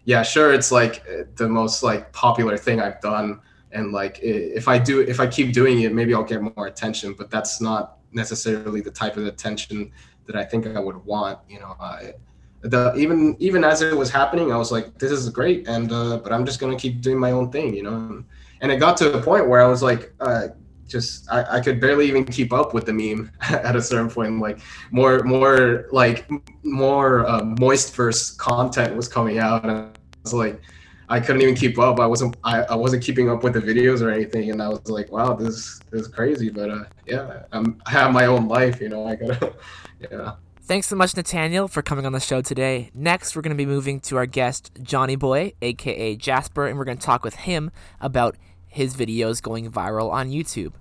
yeah, 0.04 0.22
sure, 0.22 0.54
it's 0.54 0.72
like 0.72 1.04
the 1.36 1.48
most 1.48 1.82
like 1.82 2.12
popular 2.12 2.56
thing 2.56 2.80
I've 2.80 3.00
done, 3.02 3.40
and 3.76 3.92
like 3.92 4.18
if 4.22 4.68
I 4.68 4.78
do, 4.78 5.00
if 5.00 5.20
I 5.20 5.26
keep 5.26 5.52
doing 5.52 5.82
it, 5.82 5.92
maybe 5.92 6.14
I'll 6.14 6.24
get 6.24 6.40
more 6.42 6.66
attention. 6.66 7.12
But 7.12 7.30
that's 7.30 7.60
not 7.60 7.98
necessarily 8.12 8.80
the 8.80 8.90
type 8.90 9.16
of 9.16 9.26
attention 9.26 9.92
that 10.26 10.34
I 10.34 10.44
think 10.44 10.66
I 10.66 10.80
would 10.80 11.04
want. 11.04 11.38
You 11.48 11.60
know, 11.60 11.76
I, 11.78 12.14
the 12.62 12.94
even 12.96 13.36
even 13.38 13.64
as 13.64 13.82
it 13.82 13.96
was 13.96 14.10
happening, 14.10 14.50
I 14.50 14.56
was 14.56 14.72
like, 14.72 14.98
this 14.98 15.12
is 15.12 15.28
great, 15.28 15.68
and 15.68 15.92
uh, 15.92 16.16
but 16.18 16.32
I'm 16.32 16.46
just 16.46 16.58
gonna 16.58 16.76
keep 16.76 17.02
doing 17.02 17.18
my 17.18 17.32
own 17.32 17.52
thing, 17.52 17.74
you 17.74 17.82
know. 17.82 18.24
And 18.62 18.72
it 18.72 18.78
got 18.78 18.96
to 18.98 19.12
a 19.12 19.22
point 19.22 19.46
where 19.48 19.62
I 19.62 19.66
was 19.66 19.82
like, 19.82 20.14
uh, 20.20 20.48
just 20.88 21.30
I, 21.30 21.58
I 21.58 21.60
could 21.60 21.78
barely 21.78 22.08
even 22.08 22.24
keep 22.24 22.54
up 22.54 22.72
with 22.72 22.86
the 22.86 22.94
meme 22.94 23.30
at 23.42 23.76
a 23.76 23.82
certain 23.82 24.08
point. 24.08 24.40
Like 24.40 24.58
more 24.90 25.22
more 25.22 25.86
like 25.92 26.30
more 26.62 27.26
uh, 27.26 27.44
moist 27.60 27.94
verse 27.94 28.30
content 28.30 28.96
was 28.96 29.06
coming 29.06 29.38
out, 29.38 29.62
and 29.64 29.70
I 29.70 29.88
was 30.22 30.32
like. 30.32 30.60
I 31.08 31.20
couldn't 31.20 31.42
even 31.42 31.54
keep 31.54 31.78
up. 31.78 32.00
I 32.00 32.06
wasn't 32.06 32.36
I, 32.44 32.62
I 32.62 32.74
wasn't 32.74 33.02
keeping 33.02 33.30
up 33.30 33.44
with 33.44 33.54
the 33.54 33.60
videos 33.60 34.02
or 34.02 34.10
anything, 34.10 34.50
and 34.50 34.60
I 34.60 34.68
was 34.68 34.88
like, 34.88 35.10
"Wow, 35.12 35.34
this, 35.34 35.80
this 35.90 36.02
is 36.02 36.08
crazy." 36.08 36.50
But 36.50 36.70
uh, 36.70 36.84
yeah, 37.06 37.44
I'm, 37.52 37.80
I 37.86 37.90
have 37.90 38.12
my 38.12 38.26
own 38.26 38.48
life, 38.48 38.80
you 38.80 38.88
know. 38.88 39.06
I 39.06 39.16
gotta, 39.16 39.54
yeah. 40.10 40.34
Thanks 40.62 40.88
so 40.88 40.96
much, 40.96 41.16
Nathaniel, 41.16 41.68
for 41.68 41.80
coming 41.80 42.06
on 42.06 42.12
the 42.12 42.18
show 42.18 42.40
today. 42.40 42.90
Next, 42.92 43.36
we're 43.36 43.42
going 43.42 43.56
to 43.56 43.56
be 43.56 43.66
moving 43.66 44.00
to 44.00 44.16
our 44.16 44.26
guest, 44.26 44.72
Johnny 44.82 45.14
Boy, 45.14 45.52
aka 45.62 46.16
Jasper, 46.16 46.66
and 46.66 46.76
we're 46.76 46.84
going 46.84 46.98
to 46.98 47.06
talk 47.06 47.22
with 47.22 47.36
him 47.36 47.70
about 48.00 48.36
his 48.66 48.96
videos 48.96 49.40
going 49.40 49.70
viral 49.70 50.10
on 50.10 50.30
YouTube. 50.30 50.72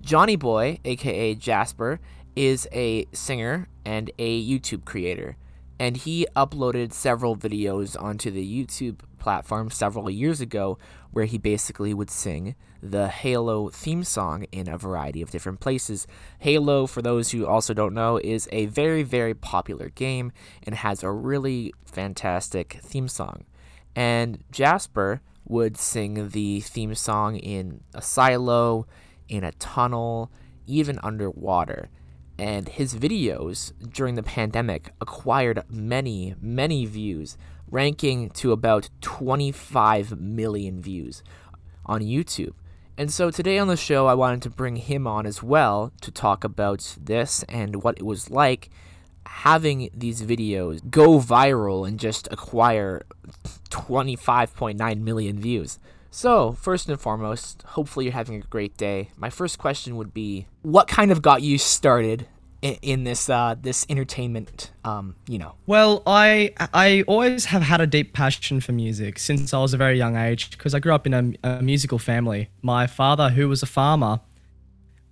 Johnny 0.00 0.34
Boy, 0.34 0.80
aka 0.84 1.36
Jasper, 1.36 2.00
is 2.34 2.66
a 2.72 3.06
singer 3.12 3.68
and 3.84 4.10
a 4.18 4.44
YouTube 4.44 4.84
creator, 4.84 5.36
and 5.78 5.96
he 5.96 6.26
uploaded 6.34 6.92
several 6.92 7.36
videos 7.36 8.00
onto 8.00 8.32
the 8.32 8.44
YouTube 8.44 8.98
platform 9.18 9.70
several 9.70 10.08
years 10.08 10.40
ago 10.40 10.78
where 11.10 11.24
he 11.24 11.38
basically 11.38 11.92
would 11.92 12.10
sing 12.10 12.54
the 12.82 13.08
Halo 13.08 13.68
theme 13.68 14.04
song 14.04 14.44
in 14.52 14.68
a 14.68 14.78
variety 14.78 15.20
of 15.22 15.30
different 15.30 15.60
places. 15.60 16.06
Halo, 16.38 16.86
for 16.86 17.02
those 17.02 17.30
who 17.30 17.46
also 17.46 17.74
don't 17.74 17.94
know, 17.94 18.18
is 18.18 18.48
a 18.52 18.66
very, 18.66 19.02
very 19.02 19.34
popular 19.34 19.88
game 19.90 20.32
and 20.62 20.74
has 20.74 21.02
a 21.02 21.10
really 21.10 21.72
fantastic 21.84 22.78
theme 22.82 23.08
song. 23.08 23.44
And 23.96 24.44
Jasper 24.52 25.20
would 25.44 25.76
sing 25.76 26.28
the 26.28 26.60
theme 26.60 26.94
song 26.94 27.36
in 27.36 27.80
a 27.94 28.02
silo, 28.02 28.86
in 29.28 29.42
a 29.42 29.52
tunnel, 29.52 30.30
even 30.66 30.98
underwater. 31.02 31.88
And 32.38 32.68
his 32.68 32.94
videos 32.94 33.72
during 33.90 34.14
the 34.14 34.22
pandemic 34.22 34.92
acquired 35.00 35.64
many, 35.68 36.36
many 36.40 36.86
views 36.86 37.36
ranking 37.70 38.30
to 38.30 38.52
about 38.52 38.90
25 39.00 40.20
million 40.20 40.80
views 40.80 41.22
on 41.86 42.00
YouTube. 42.00 42.52
And 42.96 43.12
so 43.12 43.30
today 43.30 43.58
on 43.58 43.68
the 43.68 43.76
show, 43.76 44.06
I 44.06 44.14
wanted 44.14 44.42
to 44.42 44.50
bring 44.50 44.76
him 44.76 45.06
on 45.06 45.26
as 45.26 45.42
well 45.42 45.92
to 46.00 46.10
talk 46.10 46.42
about 46.42 46.96
this 47.00 47.44
and 47.48 47.82
what 47.82 47.96
it 47.98 48.04
was 48.04 48.30
like 48.30 48.70
having 49.28 49.90
these 49.94 50.22
videos 50.22 50.80
go 50.90 51.20
viral 51.20 51.86
and 51.86 52.00
just 52.00 52.26
acquire 52.30 53.02
25.9 53.70 55.00
million 55.00 55.38
views. 55.38 55.78
So, 56.10 56.52
first 56.52 56.88
and 56.88 56.98
foremost, 56.98 57.62
hopefully 57.62 58.06
you're 58.06 58.14
having 58.14 58.36
a 58.36 58.46
great 58.46 58.76
day. 58.76 59.10
My 59.16 59.30
first 59.30 59.58
question 59.58 59.96
would 59.96 60.14
be 60.14 60.46
what 60.62 60.88
kind 60.88 61.12
of 61.12 61.20
got 61.20 61.42
you 61.42 61.58
started 61.58 62.26
in, 62.62 63.04
this 63.04 63.28
uh, 63.28 63.54
this 63.60 63.86
entertainment. 63.88 64.70
Um, 64.84 65.16
you 65.26 65.38
know. 65.38 65.54
Well, 65.66 66.02
I 66.06 66.52
I 66.58 67.04
always 67.06 67.46
have 67.46 67.62
had 67.62 67.80
a 67.80 67.86
deep 67.86 68.12
passion 68.12 68.60
for 68.60 68.72
music 68.72 69.18
since 69.18 69.54
I 69.54 69.58
was 69.58 69.74
a 69.74 69.76
very 69.76 69.96
young 69.96 70.16
age 70.16 70.50
because 70.50 70.74
I 70.74 70.80
grew 70.80 70.92
up 70.92 71.06
in 71.06 71.14
a, 71.14 71.48
a, 71.48 71.62
musical 71.62 71.98
family. 71.98 72.48
My 72.62 72.86
father, 72.86 73.30
who 73.30 73.48
was 73.48 73.62
a 73.62 73.66
farmer, 73.66 74.20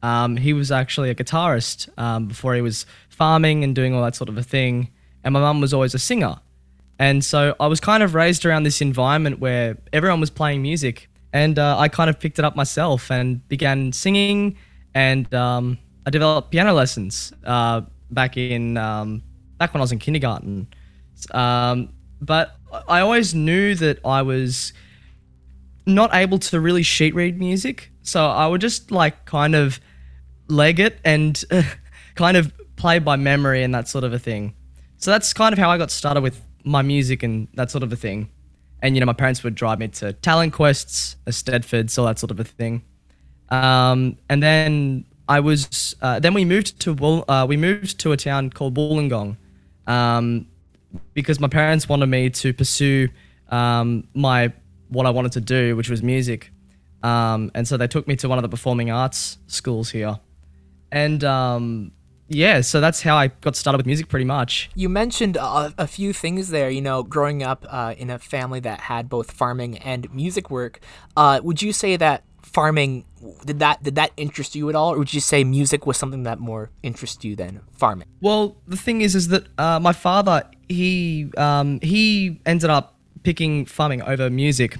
um, 0.02 0.36
he 0.36 0.52
was 0.52 0.72
actually 0.72 1.10
a 1.10 1.14
guitarist 1.14 1.88
um, 1.98 2.28
before 2.28 2.54
he 2.54 2.60
was 2.60 2.86
farming 3.08 3.64
and 3.64 3.74
doing 3.74 3.94
all 3.94 4.02
that 4.02 4.14
sort 4.16 4.28
of 4.28 4.36
a 4.36 4.42
thing. 4.42 4.90
And 5.24 5.32
my 5.32 5.40
mum 5.40 5.60
was 5.60 5.74
always 5.74 5.94
a 5.94 5.98
singer. 5.98 6.36
And 6.98 7.24
so 7.24 7.54
I 7.60 7.66
was 7.66 7.80
kind 7.80 8.02
of 8.02 8.14
raised 8.14 8.46
around 8.46 8.62
this 8.62 8.80
environment 8.80 9.38
where 9.38 9.76
everyone 9.92 10.20
was 10.20 10.30
playing 10.30 10.62
music. 10.62 11.10
And 11.32 11.58
uh, 11.58 11.78
I 11.78 11.88
kind 11.88 12.08
of 12.08 12.18
picked 12.18 12.38
it 12.38 12.44
up 12.44 12.56
myself 12.56 13.10
and 13.10 13.46
began 13.48 13.92
singing 13.92 14.56
and 14.94 15.32
um, 15.34 15.78
I 16.06 16.10
developed 16.10 16.52
piano 16.52 16.72
lessons 16.72 17.32
uh, 17.44 17.82
back 18.10 18.36
in 18.36 18.76
um, 18.76 19.22
back 19.58 19.74
when 19.74 19.80
I 19.80 19.84
was 19.84 19.92
in 19.92 19.98
kindergarten. 19.98 20.68
Um, 21.32 21.92
but 22.20 22.56
I 22.88 23.00
always 23.00 23.34
knew 23.34 23.74
that 23.74 23.98
I 24.04 24.22
was 24.22 24.72
not 25.84 26.14
able 26.14 26.38
to 26.38 26.60
really 26.60 26.82
sheet 26.82 27.14
read 27.14 27.38
music, 27.38 27.90
so 28.02 28.26
I 28.26 28.46
would 28.46 28.60
just 28.60 28.90
like 28.90 29.24
kind 29.24 29.54
of 29.54 29.80
leg 30.48 30.78
it 30.78 30.98
and 31.04 31.42
uh, 31.50 31.62
kind 32.14 32.36
of 32.36 32.52
play 32.76 32.98
by 32.98 33.16
memory 33.16 33.62
and 33.62 33.74
that 33.74 33.88
sort 33.88 34.04
of 34.04 34.12
a 34.12 34.18
thing. 34.18 34.54
So 34.98 35.10
that's 35.10 35.32
kind 35.32 35.52
of 35.52 35.58
how 35.58 35.70
I 35.70 35.78
got 35.78 35.90
started 35.90 36.22
with 36.22 36.40
my 36.64 36.82
music 36.82 37.22
and 37.22 37.48
that 37.54 37.70
sort 37.70 37.82
of 37.82 37.92
a 37.92 37.96
thing. 37.96 38.30
And 38.82 38.94
you 38.94 39.00
know, 39.00 39.06
my 39.06 39.12
parents 39.12 39.42
would 39.42 39.54
drive 39.54 39.78
me 39.78 39.88
to 39.88 40.12
talent 40.12 40.52
quests, 40.52 41.16
Eisteddfods, 41.26 41.98
all 41.98 42.06
that 42.06 42.18
sort 42.18 42.30
of 42.30 42.38
a 42.38 42.44
thing. 42.44 42.82
Um, 43.50 44.18
and 44.28 44.42
then 44.42 45.04
I 45.28 45.40
was 45.40 45.94
uh, 46.00 46.20
then 46.20 46.34
we 46.34 46.44
moved 46.44 46.80
to 46.80 46.96
uh, 47.28 47.46
we 47.48 47.56
moved 47.56 47.98
to 48.00 48.12
a 48.12 48.16
town 48.16 48.50
called 48.50 48.74
Wollongong, 48.76 49.36
um, 49.86 50.46
because 51.14 51.40
my 51.40 51.48
parents 51.48 51.88
wanted 51.88 52.06
me 52.06 52.30
to 52.30 52.52
pursue 52.52 53.08
um, 53.48 54.06
my 54.14 54.52
what 54.88 55.06
I 55.06 55.10
wanted 55.10 55.32
to 55.32 55.40
do, 55.40 55.76
which 55.76 55.90
was 55.90 56.02
music, 56.02 56.52
um, 57.02 57.50
and 57.54 57.66
so 57.66 57.76
they 57.76 57.88
took 57.88 58.06
me 58.06 58.16
to 58.16 58.28
one 58.28 58.38
of 58.38 58.42
the 58.42 58.48
performing 58.48 58.90
arts 58.90 59.38
schools 59.48 59.90
here, 59.90 60.20
and 60.92 61.24
um, 61.24 61.90
yeah, 62.28 62.60
so 62.60 62.80
that's 62.80 63.02
how 63.02 63.16
I 63.16 63.28
got 63.28 63.54
started 63.56 63.78
with 63.78 63.86
music 63.86 64.08
pretty 64.08 64.24
much. 64.24 64.68
You 64.74 64.88
mentioned 64.88 65.36
a, 65.36 65.72
a 65.78 65.86
few 65.86 66.12
things 66.12 66.48
there, 66.48 66.70
you 66.70 66.80
know, 66.80 67.02
growing 67.02 67.42
up 67.42 67.64
uh, 67.68 67.94
in 67.96 68.10
a 68.10 68.18
family 68.18 68.60
that 68.60 68.80
had 68.80 69.08
both 69.08 69.30
farming 69.30 69.78
and 69.78 70.12
music 70.12 70.50
work. 70.50 70.80
Uh, 71.16 71.40
would 71.42 71.62
you 71.62 71.72
say 71.72 71.96
that 71.96 72.24
farming 72.46 73.04
did 73.44 73.58
that 73.58 73.82
did 73.82 73.96
that 73.96 74.12
interest 74.16 74.54
you 74.54 74.68
at 74.68 74.76
all? 74.76 74.94
Or 74.94 74.98
would 74.98 75.12
you 75.12 75.20
say 75.20 75.42
music 75.44 75.84
was 75.86 75.96
something 75.96 76.22
that 76.22 76.38
more 76.38 76.70
interests 76.82 77.24
you 77.24 77.34
than 77.36 77.60
farming? 77.72 78.06
Well 78.20 78.56
the 78.66 78.76
thing 78.76 79.00
is 79.00 79.14
is 79.14 79.28
that 79.28 79.46
uh, 79.58 79.80
my 79.80 79.92
father 79.92 80.44
he 80.68 81.30
um, 81.36 81.80
he 81.80 82.40
ended 82.46 82.70
up 82.70 82.96
picking 83.24 83.66
farming 83.66 84.02
over 84.02 84.30
music. 84.30 84.78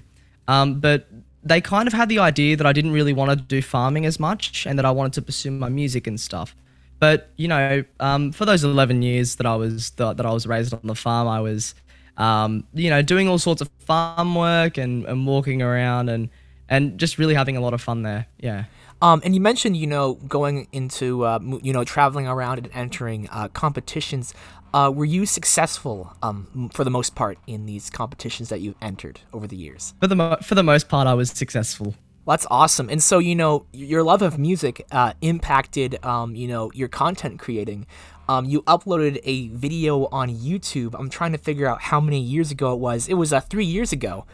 Um, 0.49 0.78
but 0.78 1.08
they 1.42 1.61
kind 1.61 1.87
of 1.88 1.92
had 1.92 2.08
the 2.08 2.20
idea 2.20 2.56
that 2.56 2.66
I 2.66 2.73
didn't 2.73 2.92
really 2.92 3.12
want 3.12 3.30
to 3.30 3.37
do 3.37 3.61
farming 3.61 4.06
as 4.06 4.20
much 4.20 4.64
and 4.66 4.78
that 4.78 4.85
I 4.85 4.92
wanted 4.92 5.12
to 5.14 5.23
pursue 5.23 5.50
my 5.50 5.68
music 5.68 6.06
and 6.06 6.18
stuff. 6.20 6.54
But 7.00 7.30
you 7.37 7.49
know 7.49 7.85
um, 8.00 8.32
for 8.32 8.44
those 8.44 8.62
11 8.62 9.02
years 9.02 9.37
that 9.37 9.46
I 9.46 9.56
was 9.56 9.90
that, 9.90 10.16
that 10.18 10.25
I 10.25 10.32
was 10.32 10.46
raised 10.46 10.73
on 10.73 10.80
the 10.85 10.94
farm 10.94 11.26
I 11.26 11.40
was 11.40 11.75
um, 12.16 12.64
you 12.73 12.90
know 12.90 13.02
doing 13.02 13.28
all 13.28 13.38
sorts 13.38 13.61
of 13.61 13.68
farm 13.80 14.35
work 14.37 14.78
and, 14.78 15.04
and 15.04 15.26
walking 15.26 15.61
around 15.62 16.08
and 16.08 16.30
and 16.68 16.99
just 16.99 17.18
really 17.18 17.35
having 17.35 17.56
a 17.56 17.61
lot 17.61 17.75
of 17.75 17.80
fun 17.80 18.02
there. 18.02 18.26
Yeah. 18.38 18.64
Um, 19.02 19.20
and 19.25 19.35
you 19.35 19.40
mentioned, 19.40 19.76
you 19.76 19.87
know, 19.87 20.14
going 20.14 20.68
into, 20.73 21.25
uh, 21.25 21.38
you 21.62 21.73
know, 21.73 21.85
traveling 21.85 22.26
around 22.26 22.58
and 22.58 22.70
entering 22.73 23.28
uh, 23.30 23.49
competitions. 23.49 24.35
Uh, 24.73 24.90
were 24.94 25.04
you 25.04 25.26
successful 25.26 26.16
um, 26.23 26.70
for 26.73 26.85
the 26.85 26.90
most 26.90 27.14
part 27.14 27.38
in 27.46 27.66
these 27.66 27.90
competitions 27.90 28.49
that 28.49 28.61
you've 28.61 28.75
entered 28.82 29.20
over 29.32 29.46
the 29.46 29.56
years? 29.56 29.94
For 30.00 30.06
the 30.06 30.16
mo- 30.16 30.38
for 30.42 30.54
the 30.54 30.62
most 30.62 30.88
part, 30.88 31.06
I 31.06 31.14
was 31.14 31.30
successful. 31.30 31.94
Well, 32.25 32.37
that's 32.37 32.46
awesome. 32.50 32.90
And 32.90 33.02
so, 33.02 33.18
you 33.18 33.35
know, 33.35 33.66
your 33.73 34.02
love 34.02 34.20
of 34.20 34.38
music 34.38 34.85
uh, 34.90 35.12
impacted, 35.20 36.04
um, 36.04 36.35
you 36.35 36.49
know, 36.49 36.73
your 36.75 36.88
content 36.88 37.38
creating. 37.38 37.87
Um, 38.28 38.46
you 38.46 38.62
uploaded 38.62 39.20
a 39.23 39.49
video 39.49 40.06
on 40.06 40.28
YouTube. 40.28 40.96
I'm 40.99 41.08
trying 41.08 41.32
to 41.32 41.38
figure 41.38 41.68
out 41.68 41.82
how 41.82 42.00
many 42.00 42.20
years 42.20 42.50
ago 42.50 42.73
it 42.73 42.80
was. 42.80 43.08
It 43.08 43.14
was 43.14 43.32
uh, 43.32 43.40
three 43.40 43.64
years 43.64 43.92
ago, 43.92 44.26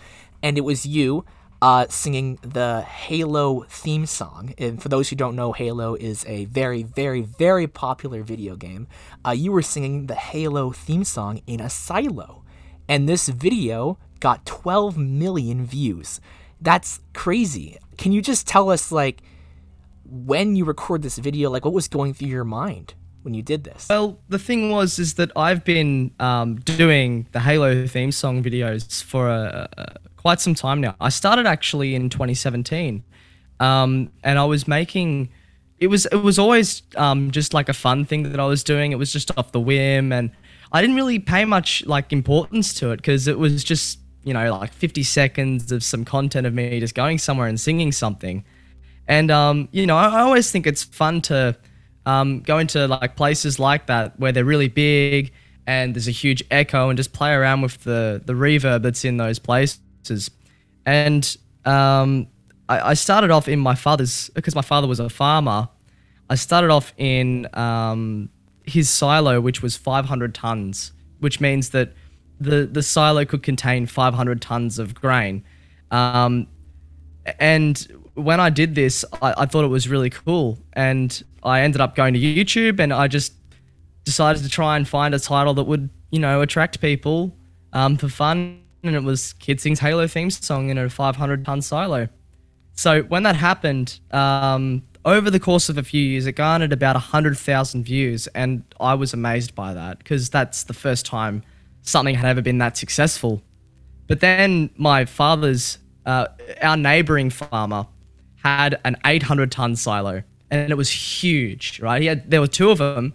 and 0.43 0.57
it 0.57 0.63
was 0.63 0.87
you 0.87 1.27
uh, 1.63 1.87
singing 1.89 2.41
the 2.43 2.83
Halo 2.83 3.65
theme 3.69 4.05
song. 4.05 4.53
And 4.59 4.83
for 4.83 4.89
those 4.89 5.09
who 5.09 5.17
don't 5.17 5.37
know, 5.37 5.53
Halo 5.53 5.95
is 5.95 6.27
a 6.27 6.47
very, 6.47 6.83
very, 6.83 7.21
very 7.21 7.69
popular 7.69 8.25
video 8.25 8.57
game. 8.57 8.89
Uh, 9.25 9.31
you 9.31 9.53
were 9.53 9.63
singing 9.63 10.07
the 10.07 10.17
Halo 10.17 10.73
theme 10.73 11.05
song 11.05 11.41
in 11.47 11.61
a 11.61 11.71
silo. 11.71 12.43
And 12.89 13.09
this 13.09 13.29
video 13.29 13.97
got 14.19 14.45
12 14.45 14.99
million 14.99 15.65
views. 15.65 16.21
That's 16.61 16.99
crazy. 17.15 17.79
Can 17.97 18.11
you 18.11 18.21
just 18.21 18.49
tell 18.49 18.69
us, 18.69 18.91
like, 18.91 19.23
when 20.05 20.57
you 20.57 20.65
record 20.65 21.03
this 21.03 21.19
video, 21.19 21.49
like, 21.49 21.65
what 21.65 21.75
was 21.75 21.87
going 21.87 22.13
through 22.13 22.29
your 22.29 22.45
mind? 22.45 22.95
when 23.23 23.35
you 23.35 23.43
did 23.43 23.63
this? 23.63 23.87
Well, 23.89 24.19
the 24.29 24.39
thing 24.39 24.71
was 24.71 24.99
is 24.99 25.15
that 25.15 25.31
I've 25.37 25.65
been 25.65 26.13
um, 26.19 26.57
doing 26.57 27.29
the 27.31 27.39
Halo 27.39 27.87
theme 27.87 28.11
song 28.11 28.43
videos 28.43 29.01
for 29.01 29.29
a, 29.29 29.69
a, 29.77 29.97
quite 30.23 30.41
some 30.41 30.55
time 30.55 30.81
now. 30.81 30.95
I 31.01 31.09
started 31.09 31.47
actually 31.47 31.95
in 31.95 32.09
2017, 32.09 33.03
um, 33.61 34.11
and 34.25 34.39
I 34.39 34.45
was 34.45 34.67
making. 34.67 35.29
It 35.79 35.89
was 35.89 36.07
it 36.07 36.17
was 36.17 36.39
always 36.39 36.83
um, 36.97 37.33
just 37.33 37.53
like 37.53 37.69
a 37.69 37.73
fun 37.73 38.05
thing 38.05 38.23
that 38.31 38.39
I 38.39 38.47
was 38.47 38.63
doing. 38.63 38.93
It 38.93 38.99
was 38.99 39.13
just 39.13 39.37
off 39.37 39.51
the 39.51 39.61
whim, 39.61 40.13
and 40.13 40.31
I 40.71 40.81
didn't 40.81 40.97
really 40.97 41.19
pay 41.19 41.45
much 41.45 41.85
like 41.87 42.13
importance 42.13 42.73
to 42.75 42.93
it 42.93 42.97
because 42.97 43.27
it 43.27 43.39
was 43.39 43.65
just 43.65 43.99
you 44.23 44.33
know 44.33 44.57
like 44.57 44.73
50 44.73 45.03
seconds 45.03 45.73
of 45.73 45.83
some 45.83 46.05
content 46.05 46.47
of 46.47 46.55
me 46.55 46.79
just 46.79 46.95
going 46.95 47.19
somewhere 47.19 47.49
and 47.49 47.61
singing 47.61 47.91
something. 47.91 48.45
And 49.09 49.33
um, 49.33 49.69
you 49.73 49.87
know, 49.87 49.97
I, 49.97 50.21
always 50.21 50.53
think 50.53 50.69
it's 50.69 50.85
fun 50.85 51.21
to 51.23 51.57
um, 52.07 52.41
go 52.41 52.59
into 52.59 52.87
like 52.87 53.17
places 53.17 53.59
like 53.59 53.87
that 53.87 54.19
where 54.21 54.31
they're 54.31 54.45
really 54.45 54.69
big 54.69 55.33
and 55.67 55.95
there's 55.95 56.09
a 56.09 56.13
huge 56.13 56.43
echo 56.51 56.89
and 56.89 56.97
just 56.97 57.13
play 57.13 57.33
around 57.33 57.63
with 57.63 57.83
the 57.85 58.23
the 58.25 58.33
reverb 58.33 58.83
that's 58.83 59.05
in 59.05 59.17
those 59.17 59.41
places. 59.41 59.81
And 60.85 61.37
um, 61.65 62.29
I, 62.69 62.91
I 62.91 62.95
started 62.95 63.31
off 63.31 63.49
in 63.49 63.59
my 63.59 63.75
father's 63.75 64.31
because 64.31 64.55
my 64.55 64.63
father 64.63 64.87
was 64.87 65.01
a 65.01 65.09
farmer. 65.09 65.69
I 66.31 66.35
started 66.35 66.71
off 66.71 66.93
in 66.97 67.47
um, 67.55 68.31
his 68.65 68.89
silo, 68.89 69.41
which 69.41 69.63
was 69.63 69.77
500 69.77 70.35
tons, 70.35 70.93
which 71.21 71.41
means 71.41 71.71
that 71.71 71.93
the 72.41 72.67
the 72.67 72.83
silo 72.83 73.25
could 73.25 73.43
contain 73.43 73.87
500 73.87 74.41
tons 74.41 74.79
of 74.79 74.95
grain. 74.95 75.45
Um, 75.91 76.47
and 77.39 77.87
when 78.15 78.41
I 78.41 78.51
did 78.51 78.75
this, 78.75 79.05
I, 79.21 79.35
I 79.39 79.47
thought 79.47 79.65
it 79.65 79.69
was 79.69 79.89
really 79.89 80.11
cool, 80.11 80.59
and 80.73 81.23
I 81.43 81.61
ended 81.61 81.81
up 81.81 81.95
going 81.95 82.15
to 82.15 82.21
YouTube, 82.21 82.81
and 82.81 82.93
I 82.93 83.09
just 83.09 83.35
decided 84.05 84.43
to 84.43 84.49
try 84.49 84.77
and 84.77 84.87
find 84.87 85.15
a 85.15 85.19
title 85.19 85.55
that 85.55 85.65
would, 85.65 85.89
you 86.11 86.19
know, 86.19 86.41
attract 86.41 86.81
people 86.81 87.37
um, 87.73 87.97
for 87.97 88.09
fun, 88.09 88.62
and 88.83 88.97
it 88.97 89.03
was 89.03 89.33
Kid 89.35 89.61
Sings 89.61 89.81
Halo 89.81 90.07
theme 90.07 90.31
song 90.31 90.71
in 90.71 90.79
a 90.79 90.89
500 90.89 91.45
ton 91.45 91.63
silo. 91.63 92.09
So 92.75 93.03
when 93.03 93.23
that 93.25 93.37
happened, 93.37 94.01
um, 94.11 94.83
over 95.05 95.31
the 95.31 95.41
course 95.41 95.69
of 95.69 95.79
a 95.79 95.83
few 95.83 96.01
years, 96.01 96.27
it 96.27 96.33
garnered 96.33 96.73
about 96.73 96.95
100,000 96.97 97.85
views, 97.85 98.27
and 98.29 98.65
I 98.81 98.95
was 98.95 99.13
amazed 99.13 99.55
by 99.55 99.75
that 99.75 99.99
because 99.99 100.31
that's 100.31 100.65
the 100.65 100.75
first 100.75 101.05
time 101.07 101.43
something 101.83 102.15
had 102.15 102.25
ever 102.25 102.43
been 102.43 102.59
that 102.59 102.77
successful. 102.77 103.43
But 104.07 104.21
then 104.21 104.71
my 104.77 105.05
father's, 105.05 105.79
uh, 106.07 106.29
our 106.61 106.77
neighboring 106.77 107.31
farmer, 107.31 107.87
had 108.43 108.81
an 108.85 108.97
800 109.05 109.53
ton 109.53 109.77
silo 109.77 110.23
and 110.51 110.71
it 110.71 110.75
was 110.75 110.91
huge, 110.91 111.81
right? 111.81 112.03
He 112.03 112.09
had 112.09 112.31
there 112.31 112.41
were 112.41 112.47
two 112.47 112.71
of 112.71 112.79
them 112.79 113.15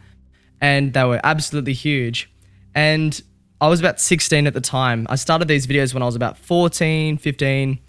and 0.60 0.94
they 0.94 1.04
were 1.04 1.22
absolutely 1.24 1.74
huge. 1.74 2.32
And 2.74 3.22
I 3.60 3.68
was 3.68 3.80
about 3.80 4.00
16 4.00 4.46
at 4.46 4.54
the 4.54 4.62
time. 4.62 5.08
I 5.10 5.16
started 5.16 5.48
these 5.48 5.66
videos 5.66 5.94
when 5.94 6.04
I 6.04 6.06
was 6.06 6.16
about 6.16 6.38
14, 6.38 7.18
15, 7.18 7.80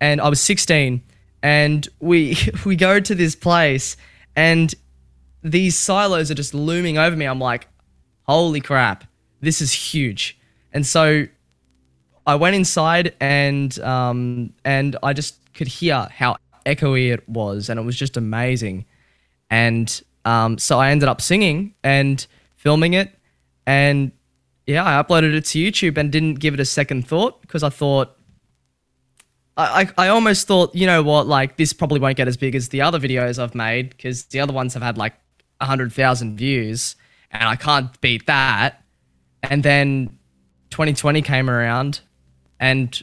and 0.00 0.20
I 0.20 0.28
was 0.28 0.40
16 0.40 1.02
and 1.44 1.86
we 2.00 2.36
we 2.64 2.74
go 2.74 2.98
to 2.98 3.14
this 3.14 3.36
place 3.36 3.96
and 4.34 4.74
these 5.42 5.76
silos 5.76 6.30
are 6.30 6.34
just 6.34 6.54
looming 6.54 6.98
over 6.98 7.14
me. 7.14 7.26
I'm 7.26 7.38
like, 7.38 7.68
"Holy 8.22 8.60
crap. 8.60 9.04
This 9.40 9.60
is 9.60 9.72
huge." 9.72 10.38
And 10.72 10.84
so 10.84 11.26
I 12.26 12.34
went 12.34 12.56
inside 12.56 13.14
and 13.20 13.78
um, 13.80 14.54
and 14.64 14.96
I 15.02 15.12
just 15.12 15.36
could 15.52 15.68
hear 15.68 16.08
how 16.10 16.36
echoey 16.66 17.12
it 17.12 17.28
was, 17.28 17.68
and 17.68 17.78
it 17.78 17.82
was 17.82 17.94
just 17.94 18.16
amazing. 18.16 18.86
And 19.50 20.02
um, 20.24 20.56
so 20.56 20.80
I 20.80 20.90
ended 20.90 21.08
up 21.08 21.20
singing 21.20 21.74
and 21.84 22.26
filming 22.56 22.94
it, 22.94 23.16
and 23.66 24.10
yeah, 24.66 24.84
I 24.84 25.02
uploaded 25.02 25.34
it 25.34 25.44
to 25.46 25.58
YouTube 25.58 25.98
and 25.98 26.10
didn't 26.10 26.34
give 26.34 26.54
it 26.54 26.60
a 26.60 26.64
second 26.64 27.06
thought 27.06 27.40
because 27.42 27.62
I 27.62 27.68
thought. 27.68 28.16
I, 29.56 29.88
I, 29.96 30.08
almost 30.08 30.48
thought, 30.48 30.74
you 30.74 30.84
know 30.84 31.04
what, 31.04 31.28
like 31.28 31.56
this 31.56 31.72
probably 31.72 32.00
won't 32.00 32.16
get 32.16 32.26
as 32.26 32.36
big 32.36 32.56
as 32.56 32.70
the 32.70 32.82
other 32.82 32.98
videos 32.98 33.40
I've 33.40 33.54
made 33.54 33.90
because 33.90 34.24
the 34.24 34.40
other 34.40 34.52
ones 34.52 34.74
have 34.74 34.82
had 34.82 34.98
like 34.98 35.14
100,000 35.58 36.36
views 36.36 36.96
and 37.30 37.44
I 37.44 37.54
can't 37.54 38.00
beat 38.00 38.26
that. 38.26 38.82
And 39.44 39.62
then 39.62 40.18
2020 40.70 41.22
came 41.22 41.48
around 41.48 42.00
and 42.58 43.00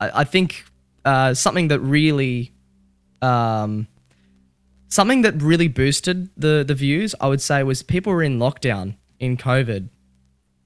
I, 0.00 0.20
I 0.20 0.24
think 0.24 0.64
uh, 1.04 1.34
something 1.34 1.68
that 1.68 1.80
really 1.80 2.52
um, 3.22 3.88
something 4.88 5.22
that 5.22 5.40
really 5.40 5.68
boosted 5.68 6.30
the 6.36 6.64
the 6.66 6.74
views, 6.74 7.14
I 7.20 7.28
would 7.28 7.40
say, 7.40 7.62
was 7.62 7.82
people 7.82 8.12
were 8.12 8.22
in 8.22 8.38
lockdown 8.38 8.96
in 9.18 9.36
COVID, 9.36 9.88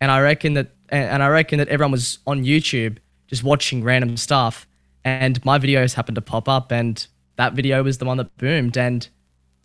and 0.03 0.11
I 0.11 0.21
reckon 0.21 0.55
that 0.55 0.73
and 0.89 1.23
I 1.23 1.29
reckon 1.29 1.59
that 1.59 1.69
everyone 1.69 1.93
was 1.93 2.19
on 2.27 2.45
YouTube 2.45 2.99
just 3.29 3.45
watching 3.45 3.85
random 3.85 4.17
stuff, 4.17 4.67
and 5.05 5.43
my 5.45 5.61
videos 5.61 5.95
happened 5.95 6.17
to 6.17 6.21
pop 6.21 6.49
up, 6.49 6.73
and 6.73 7.07
that 7.37 7.55
video 7.55 7.85
was 7.85 7.99
the 7.99 8.05
one 8.05 8.17
that 8.17 8.37
boomed, 8.37 8.77
and 8.77 9.09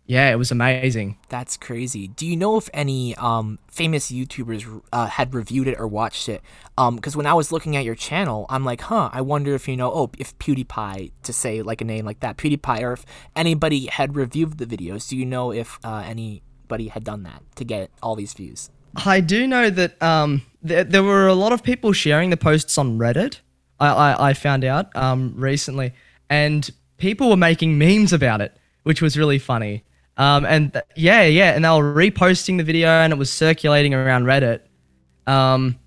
yeah, 0.06 0.30
it 0.30 0.36
was 0.36 0.52
amazing. 0.52 1.18
That's 1.28 1.56
crazy. 1.56 2.06
Do 2.06 2.24
you 2.24 2.36
know 2.36 2.56
if 2.56 2.70
any 2.72 3.16
um, 3.16 3.58
famous 3.66 4.12
YouTubers 4.12 4.80
uh, 4.92 5.06
had 5.08 5.34
reviewed 5.34 5.66
it 5.66 5.78
or 5.78 5.88
watched 5.88 6.28
it? 6.28 6.40
Because 6.76 7.14
um, 7.14 7.18
when 7.18 7.26
I 7.26 7.34
was 7.34 7.50
looking 7.50 7.76
at 7.76 7.84
your 7.84 7.96
channel, 7.96 8.46
I'm 8.48 8.64
like, 8.64 8.82
huh, 8.82 9.10
I 9.12 9.20
wonder 9.20 9.56
if 9.56 9.66
you 9.66 9.76
know, 9.76 9.92
oh, 9.92 10.10
if 10.18 10.38
PewDiePie, 10.38 11.10
to 11.24 11.32
say 11.32 11.62
like 11.62 11.80
a 11.80 11.84
name 11.84 12.06
like 12.06 12.20
that, 12.20 12.36
PewDiePie, 12.36 12.80
or 12.82 12.92
if 12.92 13.04
anybody 13.34 13.86
had 13.86 14.14
reviewed 14.14 14.58
the 14.58 14.66
videos. 14.66 15.08
Do 15.08 15.16
you 15.16 15.26
know 15.26 15.52
if 15.52 15.80
uh, 15.82 16.04
anybody 16.06 16.88
had 16.88 17.02
done 17.02 17.24
that 17.24 17.42
to 17.56 17.64
get 17.64 17.90
all 18.02 18.14
these 18.14 18.32
views? 18.34 18.70
I 18.96 19.20
do 19.20 19.46
know 19.46 19.70
that 19.70 20.00
um, 20.02 20.42
there, 20.62 20.84
there 20.84 21.02
were 21.02 21.26
a 21.26 21.34
lot 21.34 21.52
of 21.52 21.62
people 21.62 21.92
sharing 21.92 22.30
the 22.30 22.36
posts 22.36 22.78
on 22.78 22.98
Reddit. 22.98 23.40
I, 23.80 23.88
I, 23.88 24.28
I 24.30 24.34
found 24.34 24.64
out 24.64 24.94
um, 24.96 25.34
recently, 25.36 25.92
and 26.28 26.68
people 26.96 27.30
were 27.30 27.36
making 27.36 27.78
memes 27.78 28.12
about 28.12 28.40
it, 28.40 28.56
which 28.82 29.00
was 29.00 29.16
really 29.16 29.38
funny. 29.38 29.84
Um, 30.16 30.44
and 30.44 30.72
th- 30.72 30.84
yeah, 30.96 31.22
yeah, 31.22 31.54
and 31.54 31.64
they 31.64 31.68
were 31.68 31.94
reposting 31.94 32.58
the 32.58 32.64
video, 32.64 32.88
and 32.88 33.12
it 33.12 33.16
was 33.16 33.32
circulating 33.32 33.94
around 33.94 34.24
Reddit. 34.24 34.60
Um, 35.26 35.78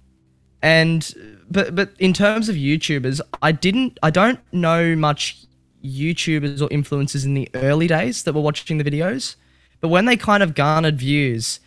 and 0.61 1.13
but 1.49 1.75
but 1.75 1.91
in 1.99 2.13
terms 2.13 2.47
of 2.47 2.55
YouTubers, 2.55 3.19
I 3.41 3.51
didn't, 3.51 3.99
I 4.01 4.09
don't 4.09 4.39
know 4.53 4.95
much 4.95 5.37
YouTubers 5.83 6.61
or 6.61 6.69
influencers 6.69 7.25
in 7.25 7.33
the 7.33 7.49
early 7.55 7.87
days 7.87 8.23
that 8.23 8.33
were 8.33 8.41
watching 8.41 8.77
the 8.77 8.83
videos, 8.83 9.35
but 9.81 9.89
when 9.89 10.05
they 10.05 10.15
kind 10.15 10.43
of 10.43 10.55
garnered 10.55 10.97
views, 10.97 11.59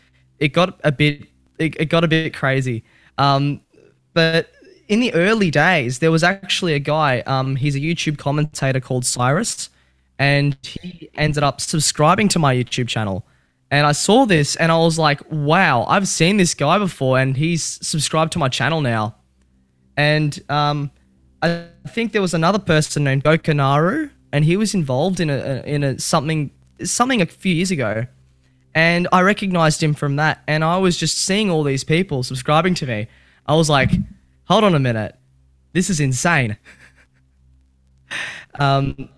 it 0.44 0.52
got 0.52 0.78
a 0.84 0.92
bit, 0.92 1.26
it, 1.58 1.80
it 1.80 1.86
got 1.86 2.04
a 2.04 2.08
bit 2.08 2.34
crazy. 2.34 2.84
Um, 3.18 3.60
but 4.12 4.50
in 4.88 5.00
the 5.00 5.12
early 5.14 5.50
days, 5.50 5.98
there 5.98 6.10
was 6.10 6.22
actually 6.22 6.74
a 6.74 6.78
guy. 6.78 7.20
Um, 7.20 7.56
he's 7.56 7.74
a 7.74 7.80
YouTube 7.80 8.18
commentator 8.18 8.80
called 8.80 9.06
Cyrus 9.06 9.70
and 10.18 10.56
he 10.62 11.10
ended 11.14 11.42
up 11.42 11.60
subscribing 11.60 12.28
to 12.28 12.38
my 12.38 12.54
YouTube 12.54 12.88
channel. 12.88 13.26
And 13.70 13.86
I 13.86 13.92
saw 13.92 14.26
this 14.26 14.56
and 14.56 14.70
I 14.70 14.78
was 14.78 14.98
like, 14.98 15.20
wow, 15.30 15.84
I've 15.88 16.06
seen 16.06 16.36
this 16.36 16.54
guy 16.54 16.78
before 16.78 17.18
and 17.18 17.36
he's 17.36 17.64
subscribed 17.86 18.32
to 18.32 18.38
my 18.38 18.48
channel 18.48 18.80
now. 18.80 19.16
And 19.96 20.38
um, 20.48 20.90
I 21.42 21.66
think 21.88 22.12
there 22.12 22.22
was 22.22 22.34
another 22.34 22.58
person 22.58 23.04
named 23.04 23.24
Gokanaru 23.24 24.10
and 24.32 24.44
he 24.44 24.56
was 24.56 24.74
involved 24.74 25.20
in 25.20 25.30
a 25.30 25.62
in 25.64 25.82
a 25.84 25.98
something 25.98 26.50
something 26.82 27.22
a 27.22 27.26
few 27.26 27.54
years 27.54 27.70
ago. 27.70 28.06
And 28.74 29.06
I 29.12 29.20
recognized 29.22 29.82
him 29.82 29.94
from 29.94 30.16
that 30.16 30.42
and 30.48 30.64
I 30.64 30.78
was 30.78 30.96
just 30.96 31.18
seeing 31.18 31.50
all 31.50 31.62
these 31.62 31.84
people 31.84 32.22
subscribing 32.22 32.74
to 32.74 32.86
me. 32.86 33.06
I 33.46 33.54
was 33.54 33.70
like, 33.70 33.90
hold 34.44 34.64
on 34.64 34.74
a 34.74 34.80
minute. 34.80 35.16
This 35.72 35.90
is 35.90 36.00
insane. 36.00 36.56
um, 38.58 39.08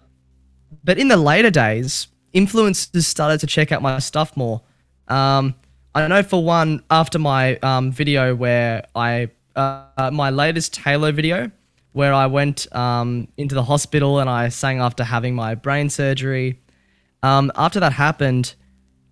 but 0.85 0.99
in 0.99 1.09
the 1.09 1.17
later 1.17 1.51
days, 1.51 2.09
influencers 2.35 3.05
started 3.05 3.41
to 3.41 3.47
check 3.47 3.73
out 3.73 3.83
my 3.83 3.99
stuff 3.99 4.37
more. 4.37 4.61
Um, 5.09 5.55
I 5.95 6.07
know 6.09 6.23
for 6.23 6.45
one, 6.45 6.83
after 6.91 7.19
my 7.19 7.57
um, 7.57 7.93
video 7.93 8.35
where 8.35 8.87
I, 8.95 9.31
uh, 9.55 10.11
my 10.13 10.29
latest 10.29 10.77
Halo 10.77 11.13
video, 11.13 11.51
where 11.93 12.13
I 12.13 12.27
went 12.27 12.67
um, 12.77 13.29
into 13.39 13.55
the 13.55 13.63
hospital 13.63 14.19
and 14.19 14.29
I 14.29 14.51
sang 14.51 14.81
after 14.81 15.03
having 15.03 15.35
my 15.35 15.55
brain 15.55 15.89
surgery. 15.89 16.61
Um, 17.23 17.51
after 17.57 17.81
that 17.81 17.95
happened, 17.95 18.55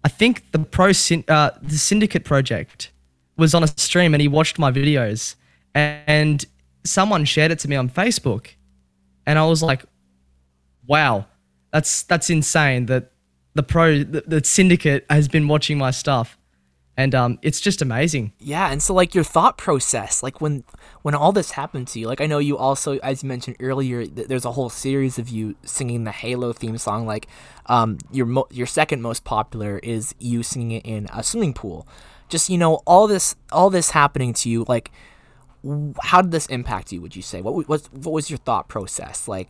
I 0.05 0.09
think 0.09 0.53
the 0.53 0.59
pro 0.59 0.89
uh, 0.89 1.51
the 1.63 1.79
syndicate 1.79 2.25
project 2.25 2.93
was 3.37 3.55
on 3.55 3.65
a 3.65 3.67
stream 3.67 4.15
and 4.15 4.21
he 4.21 4.29
watched 4.29 4.59
my 4.59 4.71
videos 4.71 5.35
and 5.75 6.45
someone 6.85 7.25
shared 7.25 7.51
it 7.51 7.59
to 7.61 7.69
me 7.69 7.77
on 7.77 7.89
Facebook, 7.89 8.49
and 9.27 9.39
I 9.39 9.47
was 9.47 9.63
like, 9.63 9.85
"Wow, 10.87 11.27
that's 11.73 12.03
that's 12.05 12.31
insane 12.31 12.87
that 12.87 13.13
the 13.55 13.63
pro 13.63 14.05
the, 14.05 14.23
the 14.27 14.45
syndicate 14.45 15.07
has 15.11 15.27
been 15.27 15.49
watching 15.49 15.79
my 15.79 15.91
stuff 15.91 16.39
and 16.97 17.15
um, 17.15 17.39
it's 17.43 17.61
just 17.61 17.83
amazing. 17.83 18.33
Yeah, 18.39 18.71
and 18.71 18.83
so 18.83 18.95
like 18.95 19.15
your 19.15 19.25
thought 19.25 19.59
process, 19.59 20.23
like 20.23 20.41
when 20.41 20.65
when 21.03 21.15
all 21.15 21.33
this 21.33 21.53
happened 21.53 21.89
to 21.89 22.01
you, 22.01 22.07
like 22.07 22.21
I 22.21 22.27
know 22.27 22.39
you 22.39 22.57
also, 22.57 22.99
as 22.99 23.23
you 23.23 23.29
mentioned 23.29 23.57
earlier, 23.59 24.07
th- 24.07 24.29
there's 24.29 24.45
a 24.45 24.53
whole 24.53 24.71
series 24.71 25.19
of 25.19 25.29
you 25.29 25.57
singing 25.65 26.05
the 26.05 26.13
Halo 26.13 26.53
theme 26.53 26.79
song. 26.79 27.05
Like, 27.05 27.27
um, 27.67 27.99
your 28.13 28.27
mo- 28.27 28.47
your 28.51 28.67
second 28.67 29.03
most 29.03 29.25
popular 29.25 29.81
is 29.81 30.15
you 30.21 30.45
singing 30.45 30.71
it 30.71 30.87
in 30.87 31.09
a 31.13 31.25
swimming 31.25 31.53
pool. 31.55 31.89
Just 32.29 32.49
you 32.49 32.59
know, 32.59 32.77
all 32.87 33.09
this 33.09 33.35
all 33.51 33.71
this 33.71 33.91
happening 33.91 34.33
to 34.35 34.49
you, 34.49 34.65
like, 34.69 34.93
w- 35.65 35.95
how 36.01 36.23
did 36.23 36.31
this 36.31 36.47
impact 36.47 36.93
you? 36.93 37.01
Would 37.01 37.17
you 37.17 37.23
say 37.23 37.43
what 37.43 37.69
what 37.69 37.89
what 37.93 38.13
was 38.13 38.31
your 38.31 38.39
thought 38.39 38.69
process 38.69 39.27
like? 39.27 39.49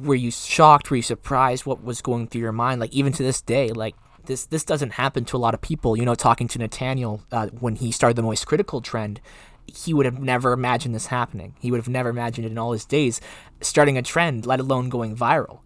Were 0.00 0.14
you 0.14 0.30
shocked? 0.30 0.90
Were 0.90 0.96
you 0.96 1.02
surprised? 1.02 1.66
What 1.66 1.84
was 1.84 2.00
going 2.00 2.28
through 2.28 2.40
your 2.40 2.52
mind? 2.52 2.80
Like 2.80 2.92
even 2.92 3.12
to 3.12 3.22
this 3.22 3.40
day, 3.42 3.70
like 3.70 3.94
this 4.26 4.46
this 4.46 4.64
doesn't 4.64 4.90
happen 4.92 5.24
to 5.26 5.36
a 5.36 5.38
lot 5.38 5.54
of 5.54 5.60
people. 5.60 5.96
You 5.96 6.04
know, 6.04 6.14
talking 6.14 6.48
to 6.48 6.58
Nathaniel 6.58 7.22
uh, 7.32 7.48
when 7.48 7.76
he 7.76 7.90
started 7.92 8.16
the 8.16 8.22
Moist 8.22 8.46
Critical 8.46 8.80
trend, 8.80 9.20
he 9.66 9.94
would 9.94 10.06
have 10.06 10.20
never 10.20 10.52
imagined 10.52 10.94
this 10.94 11.06
happening. 11.06 11.54
He 11.60 11.70
would 11.70 11.78
have 11.78 11.88
never 11.88 12.08
imagined 12.08 12.46
it 12.46 12.52
in 12.52 12.58
all 12.58 12.72
his 12.72 12.84
days, 12.84 13.20
starting 13.60 13.96
a 13.98 14.02
trend, 14.02 14.46
let 14.46 14.60
alone 14.60 14.88
going 14.88 15.16
viral. 15.16 15.60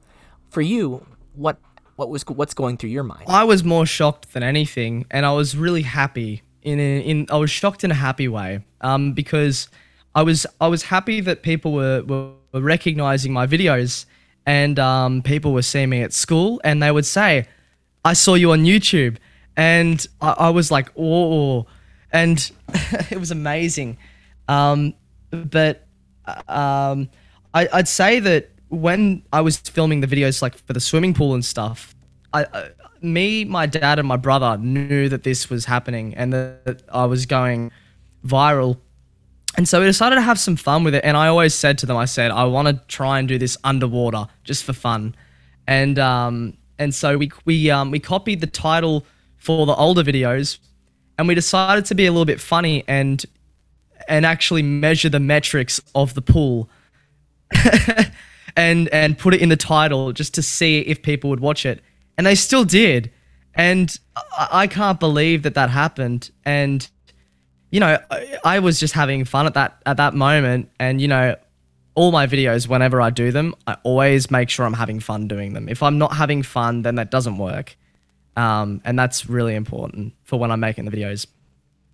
For 0.50 0.62
you, 0.62 1.06
what 1.34 1.58
what 1.96 2.08
was 2.08 2.22
what's 2.26 2.54
going 2.54 2.76
through 2.76 2.90
your 2.90 3.04
mind? 3.04 3.24
I 3.28 3.44
was 3.44 3.62
more 3.64 3.86
shocked 3.86 4.32
than 4.32 4.42
anything, 4.42 5.06
and 5.10 5.26
I 5.26 5.32
was 5.32 5.56
really 5.56 5.82
happy. 5.82 6.42
In 6.62 6.78
a, 6.78 7.00
in 7.00 7.26
I 7.30 7.36
was 7.36 7.50
shocked 7.50 7.84
in 7.84 7.90
a 7.90 7.94
happy 7.94 8.28
way, 8.28 8.60
um, 8.80 9.12
because 9.12 9.68
I 10.14 10.22
was 10.22 10.46
I 10.60 10.68
was 10.68 10.84
happy 10.84 11.20
that 11.20 11.42
people 11.42 11.72
were 11.72 12.02
were, 12.02 12.32
were 12.52 12.60
recognizing 12.60 13.32
my 13.32 13.46
videos, 13.46 14.06
and 14.46 14.78
um, 14.78 15.22
people 15.22 15.52
were 15.52 15.62
seeing 15.62 15.90
me 15.90 16.02
at 16.02 16.12
school, 16.12 16.60
and 16.64 16.82
they 16.82 16.90
would 16.90 17.06
say, 17.06 17.46
"I 18.04 18.12
saw 18.12 18.34
you 18.34 18.52
on 18.52 18.64
YouTube," 18.64 19.16
and 19.56 20.06
I, 20.20 20.30
I 20.30 20.50
was 20.50 20.70
like, 20.70 20.90
"Oh," 20.96 21.66
and 22.12 22.50
it 23.10 23.18
was 23.18 23.30
amazing. 23.30 23.98
Um, 24.48 24.94
but 25.30 25.86
um, 26.48 27.08
I, 27.54 27.68
I'd 27.72 27.88
say 27.88 28.20
that 28.20 28.50
when 28.68 29.22
I 29.32 29.40
was 29.40 29.58
filming 29.58 30.00
the 30.00 30.06
videos, 30.06 30.42
like 30.42 30.56
for 30.56 30.72
the 30.72 30.80
swimming 30.80 31.14
pool 31.14 31.34
and 31.34 31.44
stuff, 31.44 31.94
I, 32.32 32.46
I, 32.52 32.70
me, 33.02 33.44
my 33.44 33.66
dad, 33.66 33.98
and 33.98 34.06
my 34.06 34.16
brother 34.16 34.56
knew 34.58 35.08
that 35.08 35.22
this 35.22 35.50
was 35.50 35.64
happening 35.64 36.14
and 36.14 36.32
that 36.32 36.82
I 36.92 37.06
was 37.06 37.26
going 37.26 37.72
viral. 38.24 38.78
And 39.56 39.68
so 39.68 39.80
we 39.80 39.86
decided 39.86 40.16
to 40.16 40.22
have 40.22 40.38
some 40.38 40.56
fun 40.56 40.84
with 40.84 40.94
it. 40.94 41.04
And 41.04 41.16
I 41.16 41.26
always 41.26 41.54
said 41.54 41.78
to 41.78 41.86
them, 41.86 41.96
I 41.96 42.04
said, 42.04 42.30
I 42.30 42.44
want 42.44 42.68
to 42.68 42.74
try 42.86 43.18
and 43.18 43.26
do 43.26 43.38
this 43.38 43.56
underwater 43.64 44.26
just 44.44 44.64
for 44.64 44.72
fun. 44.72 45.16
And 45.66 45.98
um, 45.98 46.56
and 46.80 46.94
so 46.94 47.18
we 47.18 47.30
we 47.44 47.70
um, 47.70 47.92
we 47.92 48.00
copied 48.00 48.40
the 48.40 48.46
title 48.48 49.06
for 49.36 49.66
the 49.66 49.74
older 49.74 50.02
videos, 50.02 50.58
and 51.18 51.28
we 51.28 51.34
decided 51.36 51.84
to 51.84 51.94
be 51.94 52.06
a 52.06 52.10
little 52.10 52.24
bit 52.24 52.40
funny 52.40 52.82
and 52.88 53.24
and 54.08 54.26
actually 54.26 54.62
measure 54.62 55.10
the 55.10 55.20
metrics 55.20 55.80
of 55.94 56.14
the 56.14 56.22
pool. 56.22 56.68
And 58.56 58.88
and 58.88 59.16
put 59.16 59.32
it 59.32 59.40
in 59.40 59.48
the 59.48 59.56
title 59.56 60.12
just 60.12 60.34
to 60.34 60.42
see 60.42 60.80
if 60.80 61.02
people 61.02 61.30
would 61.30 61.38
watch 61.38 61.64
it. 61.64 61.82
And 62.18 62.26
they 62.26 62.34
still 62.34 62.64
did. 62.64 63.12
And 63.54 63.96
I, 64.16 64.48
I 64.50 64.66
can't 64.66 64.98
believe 64.98 65.44
that 65.44 65.54
that 65.54 65.70
happened. 65.70 66.32
And 66.44 66.86
you 67.70 67.78
know 67.78 67.96
I, 68.10 68.38
I 68.44 68.58
was 68.58 68.80
just 68.80 68.92
having 68.92 69.24
fun 69.24 69.46
at 69.46 69.54
that 69.54 69.80
at 69.86 69.98
that 69.98 70.14
moment. 70.14 70.68
And 70.80 71.00
you 71.00 71.06
know 71.06 71.36
all 71.94 72.12
my 72.12 72.26
videos 72.26 72.68
whenever 72.68 73.00
I 73.00 73.10
do 73.10 73.32
them 73.32 73.54
I 73.66 73.76
always 73.82 74.30
make 74.30 74.48
sure 74.48 74.64
I'm 74.66 74.74
having 74.74 75.00
fun 75.00 75.28
doing 75.28 75.52
them 75.52 75.68
if 75.68 75.82
I'm 75.82 75.98
not 75.98 76.14
having 76.14 76.42
fun 76.42 76.82
then 76.82 76.94
that 76.96 77.10
doesn't 77.10 77.38
work 77.38 77.76
um, 78.36 78.80
and 78.84 78.98
that's 78.98 79.28
really 79.28 79.54
important 79.54 80.14
for 80.22 80.38
when 80.38 80.50
I'm 80.50 80.60
making 80.60 80.84
the 80.84 80.90
videos 80.90 81.26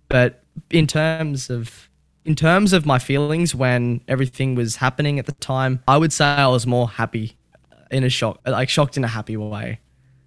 but 0.09 0.43
in 0.69 0.87
terms 0.87 1.49
of 1.49 1.89
in 2.25 2.35
terms 2.35 2.73
of 2.73 2.85
my 2.85 2.99
feelings 2.99 3.55
when 3.55 4.01
everything 4.07 4.53
was 4.53 4.75
happening 4.75 5.17
at 5.17 5.25
the 5.25 5.31
time, 5.33 5.81
I 5.87 5.97
would 5.97 6.11
say 6.11 6.25
I 6.25 6.47
was 6.47 6.67
more 6.67 6.89
happy 6.89 7.37
in 7.89 8.03
a 8.03 8.09
shock, 8.09 8.41
like 8.45 8.67
shocked 8.67 8.97
in 8.97 9.05
a 9.05 9.07
happy 9.07 9.37
way. 9.37 9.79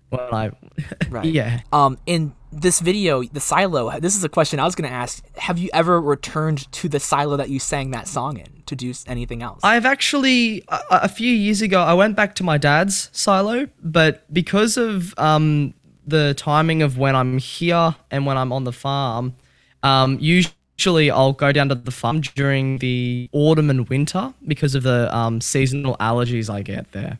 When 0.09 0.21
I, 0.33 0.51
Right. 1.11 1.27
yeah. 1.27 1.61
Um, 1.73 1.99
in 2.07 2.35
this 2.51 2.81
video, 2.81 3.23
the 3.23 3.39
silo. 3.39 4.01
This 4.01 4.17
is 4.17 4.25
a 4.25 4.31
question 4.31 4.59
I 4.59 4.65
was 4.65 4.75
going 4.75 4.89
to 4.89 4.95
ask. 4.97 5.23
Have 5.37 5.59
you 5.59 5.69
ever 5.75 6.01
returned 6.01 6.73
to 6.73 6.89
the 6.89 6.99
silo 6.99 7.37
that 7.37 7.51
you 7.51 7.61
sang 7.61 7.91
that 7.91 8.09
song 8.09 8.39
in 8.39 8.60
to 8.71 8.77
do 8.77 8.93
anything 9.07 9.43
else? 9.43 9.61
I've 9.63 9.87
actually 9.95 10.65
a, 10.69 10.81
a 11.09 11.09
few 11.09 11.33
years 11.33 11.61
ago 11.63 11.81
I 11.93 11.95
went 11.95 12.17
back 12.17 12.35
to 12.37 12.45
my 12.45 12.59
dad's 12.59 13.11
silo, 13.13 13.69
but 13.83 14.13
because 14.33 14.77
of 14.77 15.15
um 15.19 15.75
the 16.07 16.35
timing 16.35 16.83
of 16.83 16.99
when 16.99 17.15
I'm 17.15 17.39
here 17.39 17.95
and 18.11 18.27
when 18.27 18.37
I'm 18.37 18.53
on 18.53 18.65
the 18.65 18.73
farm, 18.73 19.35
um 19.83 20.19
usually 20.21 21.11
I'll 21.11 21.35
go 21.35 21.53
down 21.53 21.69
to 21.69 21.75
the 21.75 21.97
farm 22.03 22.23
during 22.23 22.79
the 22.79 23.29
autumn 23.33 23.69
and 23.71 23.89
winter 23.89 24.33
because 24.47 24.75
of 24.75 24.83
the 24.83 25.15
um 25.15 25.41
seasonal 25.41 25.97
allergies 25.99 26.49
I 26.49 26.63
get 26.63 26.93
there. 26.93 27.19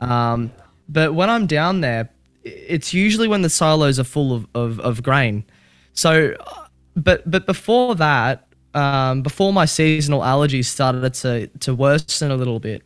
Um, 0.00 0.52
but 0.88 1.14
when 1.14 1.28
I'm 1.28 1.46
down 1.46 1.80
there, 1.80 2.08
it's 2.44 2.94
usually 2.94 3.28
when 3.28 3.42
the 3.42 3.50
silos 3.50 3.98
are 3.98 4.04
full 4.04 4.32
of, 4.32 4.46
of, 4.54 4.80
of 4.80 5.02
grain. 5.02 5.44
So, 5.92 6.34
uh, 6.38 6.66
but 6.96 7.28
but 7.30 7.46
before 7.46 7.94
that, 7.96 8.47
um, 8.78 9.22
before 9.22 9.52
my 9.52 9.64
seasonal 9.64 10.20
allergies 10.20 10.66
started 10.66 11.12
to 11.14 11.48
to 11.48 11.74
worsen 11.74 12.30
a 12.30 12.36
little 12.36 12.60
bit, 12.60 12.82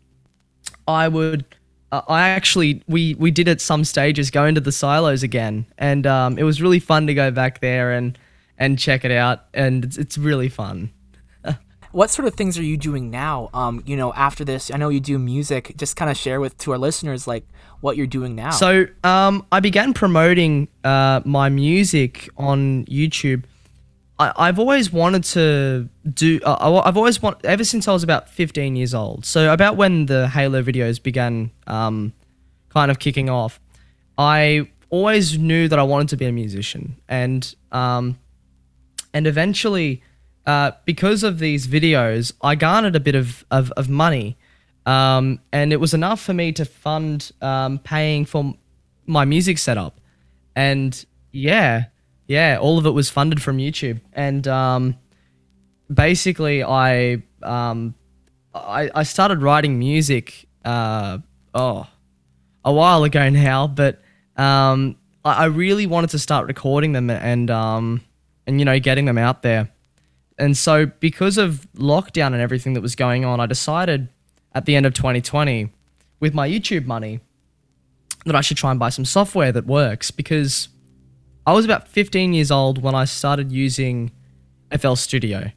I 0.88 1.09
would. 1.09 1.44
Uh, 1.90 2.00
I 2.09 2.31
actually 2.31 2.83
we 2.88 3.14
we 3.14 3.31
did 3.31 3.48
at 3.48 3.61
some 3.61 3.85
stages 3.85 4.31
go 4.31 4.46
into 4.46 4.61
the 4.61 4.72
silos 4.72 5.22
again, 5.22 5.66
and 5.76 6.07
um, 6.07 6.38
it 6.38 6.44
was 6.44 6.62
really 6.62 6.81
fun 6.81 7.07
to 7.09 7.14
go 7.14 7.31
back 7.31 7.61
there 7.61 7.92
and 7.92 8.18
and 8.57 8.78
check 8.78 9.05
it 9.05 9.11
out, 9.11 9.44
and 9.52 9.85
it's, 9.85 9.98
it's 9.98 10.16
really 10.16 10.48
fun. 10.48 10.90
what 11.92 12.09
sort 12.09 12.26
of 12.26 12.35
things 12.35 12.59
are 12.59 12.62
you 12.62 12.78
doing 12.78 13.11
now? 13.11 13.50
Um, 13.52 13.83
you 13.85 13.96
know, 13.96 14.14
after 14.14 14.44
this, 14.44 14.70
I 14.70 14.78
know 14.78 14.88
you 14.88 15.00
do 15.00 15.18
music. 15.18 15.74
Just 15.76 15.96
kind 15.96 16.11
of 16.11 16.16
share 16.16 16.40
with 16.40 16.57
to 16.59 16.72
our 16.72 16.78
listeners 16.78 17.26
like 17.26 17.46
what 17.83 17.98
you're 17.98 18.07
doing 18.07 18.35
now. 18.35 18.50
So 18.50 18.87
um, 19.05 19.44
I 19.52 19.61
began 19.61 19.92
promoting 19.92 20.68
uh, 20.85 21.20
my 21.26 21.50
music 21.50 22.31
on 22.38 22.87
YouTube. 22.87 23.44
I, 24.18 24.33
I've 24.37 24.59
always 24.59 24.92
wanted 24.92 25.25
to 25.25 25.88
do. 26.12 26.40
I- 26.46 26.83
I've 26.87 26.96
always 26.96 27.20
want 27.22 27.44
ever 27.44 27.64
since 27.64 27.88
I 27.88 27.92
was 27.92 28.03
about 28.03 28.29
15 28.29 28.77
years 28.77 28.94
old. 28.94 29.25
So 29.25 29.53
about 29.53 29.77
when 29.77 30.07
the 30.07 30.29
Halo 30.29 30.62
videos 30.62 31.03
began, 31.03 31.51
um, 31.66 32.12
kind 32.68 32.90
of 32.90 32.98
kicking 32.98 33.29
off, 33.29 33.61
I 34.18 34.68
always 34.90 35.38
knew 35.38 35.68
that 35.68 35.79
I 35.79 35.83
wanted 35.83 36.09
to 36.11 36.16
be 36.16 36.27
a 36.27 36.33
musician, 36.33 36.96
and 37.09 37.55
um, 37.72 38.18
and 39.14 39.27
eventually, 39.27 40.03
uh, 40.46 40.72
because 40.85 41.22
of 41.22 41.38
these 41.38 41.66
videos, 41.66 42.33
I 42.42 42.55
garnered 42.55 42.94
a 42.96 43.01
bit 43.01 43.14
of 43.14 43.44
of, 43.51 43.70
of 43.72 43.88
money, 43.88 44.37
um, 44.87 45.40
and 45.53 45.72
it 45.72 45.81
was 45.81 45.94
enough 45.94 46.20
for 46.20 46.35
me 46.35 46.53
to 46.53 46.64
fund 46.64 47.33
um, 47.40 47.79
paying 47.79 48.25
for 48.27 48.55
my 49.07 49.25
music 49.25 49.59
setup, 49.59 49.98
and 50.55 51.05
yeah, 51.33 51.87
yeah, 52.26 52.58
all 52.61 52.78
of 52.78 52.87
it 52.87 52.90
was 52.90 53.11
funded 53.11 53.42
from 53.42 53.58
YouTube, 53.58 54.00
and 54.12 54.46
um, 54.48 54.96
basically, 55.92 56.62
I 56.62 57.22
um, 57.42 57.94
I, 58.54 58.90
I 58.94 59.02
started 59.02 59.42
writing 59.42 59.78
music. 59.78 60.48
Uh, 60.64 61.18
oh, 61.54 61.87
a 62.64 62.72
while 62.72 63.04
ago 63.04 63.28
now, 63.28 63.66
but 63.66 64.00
um, 64.37 64.96
I, 65.24 65.32
I 65.32 65.44
really 65.46 65.87
wanted 65.87 66.11
to 66.11 66.18
start 66.18 66.46
recording 66.46 66.92
them 66.92 67.11
and 67.11 67.50
um, 67.50 68.02
and 68.46 68.58
you 68.58 68.64
know 68.64 68.78
getting 68.78 69.04
them 69.06 69.18
out 69.18 69.42
there. 69.42 69.70
And 70.38 70.56
so 70.56 70.87
because 70.87 71.38
of 71.38 71.66
lockdown 71.76 72.28
and 72.28 72.37
everything 72.37 72.72
that 72.74 72.80
was 72.80 72.94
going 72.96 73.24
on, 73.24 73.38
I 73.38 73.46
decided 73.46 74.08
at 74.54 74.64
the 74.64 74.74
end 74.74 74.87
of 74.87 74.94
2020 74.94 75.70
with 76.20 76.35
my 76.35 76.48
YouTube 76.48 76.87
money 76.87 77.20
that 78.24 78.35
I 78.35 78.40
should 78.40 78.56
try 78.56 78.70
and 78.70 78.80
buy 78.80 78.88
some 78.88 79.04
software 79.04 79.52
that 79.52 79.66
works 79.66 80.11
because 80.11 80.68
I 81.46 81.52
was 81.52 81.64
about 81.64 81.88
15 81.88 82.35
years 82.35 82.50
old 82.50 82.83
when 82.83 82.94
I 82.94 83.05
started 83.05 83.50
using 83.50 84.12
FL 84.78 84.94
Studio. 84.94 85.50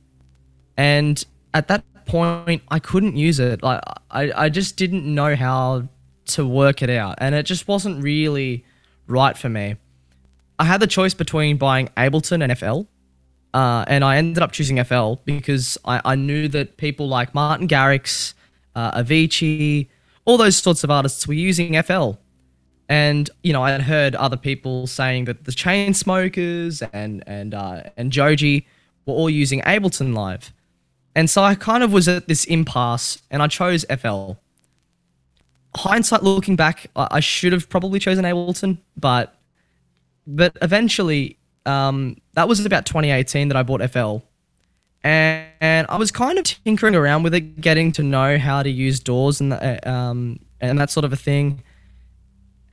And 0.77 1.23
at 1.53 1.67
that 1.67 1.83
point, 2.05 2.63
I 2.69 2.79
couldn't 2.79 3.15
use 3.15 3.39
it. 3.39 3.61
Like 3.61 3.81
I, 4.11 4.31
I 4.35 4.49
just 4.49 4.77
didn't 4.77 5.05
know 5.05 5.35
how 5.35 5.87
to 6.27 6.45
work 6.45 6.81
it 6.81 6.89
out, 6.89 7.15
and 7.19 7.35
it 7.35 7.43
just 7.43 7.67
wasn't 7.67 8.03
really 8.03 8.65
right 9.07 9.37
for 9.37 9.49
me. 9.49 9.75
I 10.57 10.65
had 10.65 10.79
the 10.79 10.87
choice 10.87 11.13
between 11.13 11.57
buying 11.57 11.89
Ableton 11.97 12.43
and 12.43 12.57
FL, 12.57 12.87
uh, 13.53 13.85
and 13.87 14.03
I 14.03 14.17
ended 14.17 14.41
up 14.41 14.51
choosing 14.51 14.83
FL 14.83 15.15
because 15.25 15.77
I, 15.85 16.01
I 16.03 16.15
knew 16.15 16.47
that 16.49 16.77
people 16.77 17.07
like 17.07 17.35
Martin 17.35 17.67
Garrix, 17.67 18.33
uh, 18.75 19.01
Avicii, 19.01 19.87
all 20.25 20.37
those 20.37 20.57
sorts 20.57 20.83
of 20.83 20.89
artists 20.89 21.27
were 21.27 21.33
using 21.35 21.81
FL. 21.83 22.13
And 22.87 23.29
you 23.43 23.51
know, 23.51 23.63
I 23.63 23.71
had 23.71 23.81
heard 23.81 24.15
other 24.15 24.37
people 24.37 24.85
saying 24.87 25.25
that 25.25 25.45
the 25.45 25.51
Chainsmokers 25.51 26.87
and 26.93 27.23
and 27.25 27.53
uh, 27.53 27.83
and 27.97 28.11
Joji 28.11 28.67
were 29.05 29.13
all 29.13 29.29
using 29.29 29.61
Ableton 29.61 30.13
Live, 30.13 30.53
and 31.15 31.29
so 31.29 31.43
I 31.43 31.55
kind 31.55 31.83
of 31.83 31.91
was 31.91 32.07
at 32.07 32.27
this 32.27 32.45
impasse, 32.45 33.21
and 33.31 33.41
I 33.41 33.47
chose 33.47 33.85
FL. 33.85 34.33
Hindsight, 35.75 36.23
looking 36.23 36.55
back, 36.55 36.87
I, 36.95 37.07
I 37.11 37.19
should 37.19 37.53
have 37.53 37.69
probably 37.69 37.99
chosen 37.99 38.23
Ableton, 38.23 38.77
but 38.95 39.35
but 40.27 40.55
eventually 40.61 41.37
um, 41.65 42.17
that 42.33 42.47
was 42.47 42.63
about 42.65 42.85
2018 42.85 43.47
that 43.47 43.57
I 43.57 43.63
bought 43.63 43.81
FL, 43.89 44.17
and, 45.03 45.47
and 45.59 45.87
I 45.89 45.97
was 45.97 46.11
kind 46.11 46.37
of 46.37 46.43
tinkering 46.43 46.95
around 46.95 47.23
with 47.23 47.33
it, 47.33 47.61
getting 47.61 47.91
to 47.93 48.03
know 48.03 48.37
how 48.37 48.61
to 48.61 48.69
use 48.69 48.99
DAWs 48.99 49.41
and 49.41 49.53
uh, 49.53 49.79
um, 49.85 50.39
and 50.61 50.79
that 50.79 50.91
sort 50.91 51.03
of 51.03 51.13
a 51.13 51.17
thing. 51.17 51.63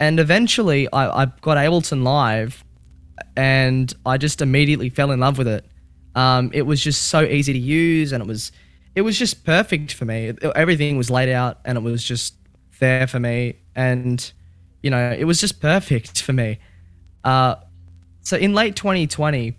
And 0.02 0.18
eventually, 0.18 0.92
I, 0.92 1.22
I 1.22 1.26
got 1.42 1.56
Ableton 1.58 2.02
Live, 2.02 2.64
and 3.36 3.94
I 4.04 4.18
just 4.18 4.42
immediately 4.42 4.88
fell 4.88 5.12
in 5.12 5.20
love 5.20 5.38
with 5.38 5.46
it. 5.46 5.64
Um, 6.16 6.50
it 6.52 6.62
was 6.62 6.82
just 6.82 7.04
so 7.04 7.22
easy 7.22 7.52
to 7.52 7.58
use, 7.60 8.10
and 8.10 8.20
it 8.20 8.26
was 8.26 8.50
it 8.96 9.02
was 9.02 9.16
just 9.16 9.44
perfect 9.44 9.94
for 9.94 10.04
me. 10.04 10.32
Everything 10.56 10.96
was 10.96 11.08
laid 11.08 11.28
out, 11.32 11.60
and 11.64 11.78
it 11.78 11.82
was 11.82 12.02
just 12.02 12.34
there 12.80 13.06
for 13.06 13.20
me, 13.20 13.54
and 13.76 14.32
you 14.82 14.90
know, 14.90 15.14
it 15.16 15.22
was 15.22 15.40
just 15.40 15.60
perfect 15.60 16.20
for 16.22 16.32
me. 16.32 16.58
Uh, 17.22 17.54
so 18.22 18.36
in 18.36 18.54
late 18.54 18.74
2020, 18.74 19.56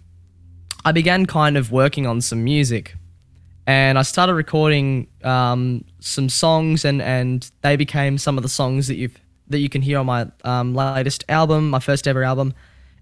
I 0.83 0.91
began 0.91 1.25
kind 1.25 1.55
of 1.55 1.71
working 1.71 2.05
on 2.05 2.19
some 2.19 2.43
music, 2.43 2.95
and 3.65 3.97
I 3.97 4.01
started 4.01 4.33
recording 4.33 5.07
um, 5.23 5.85
some 6.01 6.27
songs, 6.27 6.83
and 6.83 7.01
and 7.01 7.49
they 7.61 7.77
became 7.77 8.17
some 8.17 8.35
of 8.35 8.43
the 8.43 8.49
songs 8.49 8.89
that 8.89 8.95
you've 8.95 9.17
that 9.53 9.59
you 9.59 9.69
can 9.69 9.81
hear 9.81 9.99
on 9.99 10.05
my 10.05 10.27
um, 10.43 10.75
latest 10.75 11.23
album, 11.29 11.69
my 11.69 11.79
first 11.79 12.07
ever 12.07 12.23
album, 12.23 12.53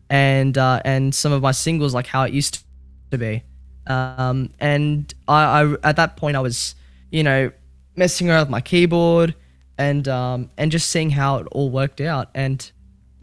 and 0.09 0.57
uh, 0.57 0.81
and 0.85 1.13
some 1.13 1.31
of 1.31 1.41
my 1.41 1.51
singles 1.51 1.93
like 1.93 2.07
how 2.07 2.23
it 2.23 2.33
used 2.33 2.63
to 3.09 3.17
be. 3.17 3.43
Um, 3.87 4.53
and 4.59 5.13
I, 5.27 5.63
I 5.63 5.75
at 5.83 5.95
that 5.95 6.17
point 6.17 6.37
I 6.37 6.39
was 6.39 6.75
you 7.09 7.23
know 7.23 7.51
messing 7.95 8.29
around 8.29 8.41
with 8.41 8.49
my 8.49 8.61
keyboard 8.61 9.35
and 9.77 10.07
um, 10.07 10.49
and 10.57 10.71
just 10.71 10.89
seeing 10.89 11.09
how 11.09 11.37
it 11.37 11.47
all 11.51 11.69
worked 11.69 12.01
out. 12.01 12.29
And 12.35 12.71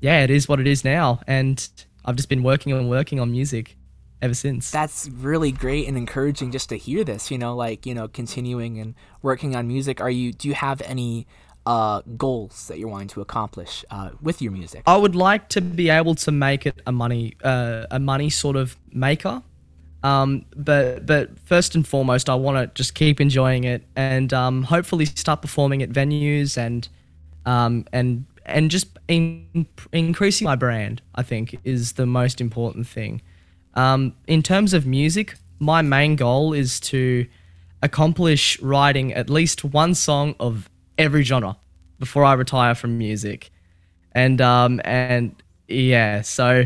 yeah, 0.01 0.25
it 0.25 0.31
is 0.31 0.49
what 0.49 0.61
it 0.61 0.67
is 0.67 0.85
now. 0.85 1.21
And 1.27 1.67
I've 2.05 2.17
just 2.17 2.29
been 2.29 2.43
working 2.43 2.73
on 2.73 2.89
working 2.89 3.21
on 3.21 3.31
music 3.31 3.77
ever 4.21 4.35
since. 4.35 4.71
That's 4.71 5.09
really 5.09 5.53
great 5.53 5.87
and 5.87 5.97
encouraging 5.97 6.51
just 6.51 6.69
to 6.71 6.77
hear 6.77 7.05
this. 7.05 7.31
You 7.31 7.39
know, 7.39 7.55
like 7.55 7.87
you 7.87 7.95
know, 7.95 8.09
continuing 8.09 8.79
and 8.79 8.95
working 9.23 9.55
on 9.55 9.69
music. 9.69 10.01
Are 10.01 10.11
you? 10.11 10.33
Do 10.33 10.49
you 10.49 10.55
have 10.55 10.81
any? 10.83 11.27
Uh, 11.69 12.01
goals 12.17 12.67
that 12.69 12.79
you're 12.79 12.89
wanting 12.89 13.09
to 13.09 13.21
accomplish 13.21 13.85
uh, 13.91 14.09
with 14.23 14.41
your 14.41 14.51
music? 14.51 14.83
I 14.87 14.97
would 14.97 15.15
like 15.15 15.51
to 15.51 15.61
be 15.61 15.91
able 15.91 16.15
to 16.15 16.33
make 16.33 16.65
it 16.65 16.81
a 16.87 16.93
money, 16.93 17.35
uh, 17.45 17.85
a 17.91 17.99
money 17.99 18.31
sort 18.31 18.57
of 18.57 18.75
maker. 18.91 19.43
Um, 20.03 20.47
but 20.57 21.05
but 21.05 21.39
first 21.41 21.75
and 21.75 21.87
foremost, 21.87 22.31
I 22.31 22.37
want 22.37 22.57
to 22.57 22.75
just 22.75 22.95
keep 22.95 23.21
enjoying 23.21 23.65
it 23.65 23.83
and 23.97 24.33
um, 24.33 24.63
hopefully 24.63 25.05
start 25.05 25.43
performing 25.43 25.83
at 25.83 25.91
venues 25.91 26.57
and 26.57 26.89
um, 27.45 27.85
and 27.93 28.25
and 28.47 28.71
just 28.71 28.87
in, 29.07 29.67
increasing 29.93 30.47
my 30.47 30.57
brand. 30.57 31.03
I 31.17 31.23
think 31.23 31.59
is 31.65 31.93
the 31.93 32.07
most 32.07 32.41
important 32.41 32.87
thing. 32.87 33.21
Um, 33.75 34.15
in 34.27 34.43
terms 34.43 34.73
of 34.73 34.87
music, 34.87 35.35
my 35.59 35.83
main 35.83 36.17
goal 36.17 36.55
is 36.55 36.81
to 36.81 37.27
accomplish 37.83 38.59
writing 38.61 39.13
at 39.13 39.29
least 39.29 39.65
one 39.65 39.95
song 39.95 40.35
of 40.41 40.71
every 40.99 41.23
genre 41.23 41.57
before 41.99 42.25
I 42.25 42.35
retire 42.35 42.75
from 42.75 42.99
music, 42.99 43.51
and 44.13 44.41
um 44.41 44.81
and 44.85 45.35
yeah, 45.69 46.23
so 46.23 46.65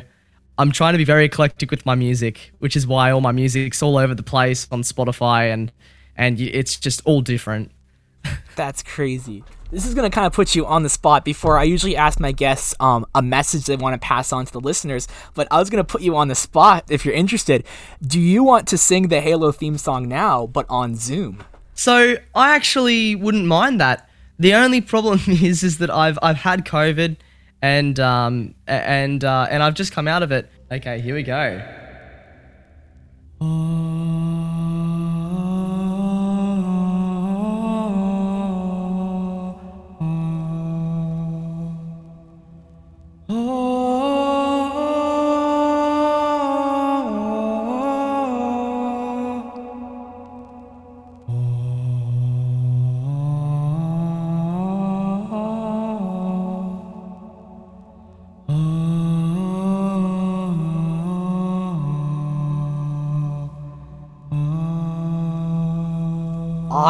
I'm 0.58 0.72
trying 0.72 0.92
to 0.92 0.98
be 0.98 1.04
very 1.04 1.24
eclectic 1.24 1.70
with 1.70 1.86
my 1.86 1.94
music, 1.94 2.52
which 2.58 2.76
is 2.76 2.86
why 2.86 3.10
all 3.10 3.20
my 3.20 3.32
music's 3.32 3.82
all 3.82 3.96
over 3.96 4.14
the 4.14 4.22
place 4.22 4.66
on 4.70 4.82
Spotify 4.82 5.52
and 5.52 5.72
and 6.16 6.40
it's 6.40 6.78
just 6.78 7.02
all 7.04 7.20
different. 7.20 7.70
That's 8.56 8.82
crazy. 8.82 9.44
This 9.70 9.86
is 9.86 9.94
gonna 9.94 10.10
kind 10.10 10.26
of 10.26 10.34
put 10.34 10.54
you 10.54 10.66
on 10.66 10.82
the 10.82 10.90
spot. 10.90 11.24
Before 11.24 11.58
I 11.58 11.64
usually 11.64 11.96
ask 11.96 12.20
my 12.20 12.32
guests 12.32 12.74
um, 12.78 13.06
a 13.14 13.22
message 13.22 13.64
they 13.64 13.76
want 13.76 13.94
to 13.94 14.06
pass 14.06 14.30
on 14.30 14.44
to 14.44 14.52
the 14.52 14.60
listeners, 14.60 15.08
but 15.34 15.48
I 15.50 15.58
was 15.58 15.70
gonna 15.70 15.84
put 15.84 16.02
you 16.02 16.14
on 16.16 16.28
the 16.28 16.34
spot 16.34 16.84
if 16.90 17.06
you're 17.06 17.14
interested. 17.14 17.64
Do 18.02 18.20
you 18.20 18.44
want 18.44 18.68
to 18.68 18.78
sing 18.78 19.08
the 19.08 19.22
Halo 19.22 19.50
theme 19.50 19.78
song 19.78 20.06
now, 20.08 20.46
but 20.46 20.66
on 20.68 20.96
Zoom? 20.96 21.42
So 21.74 22.16
I 22.34 22.54
actually 22.54 23.14
wouldn't 23.14 23.46
mind 23.46 23.80
that. 23.80 24.08
The 24.42 24.54
only 24.54 24.80
problem 24.80 25.20
is 25.28 25.62
is 25.62 25.78
that 25.78 25.88
I've 25.88 26.18
I've 26.20 26.36
had 26.36 26.66
COVID 26.66 27.16
and 27.62 28.00
um, 28.00 28.56
and 28.66 29.22
uh, 29.22 29.46
and 29.48 29.62
I've 29.62 29.74
just 29.74 29.92
come 29.92 30.08
out 30.08 30.24
of 30.24 30.32
it. 30.32 30.50
Okay, 30.70 31.00
here 31.00 31.14
we 31.14 31.22
go. 31.22 31.62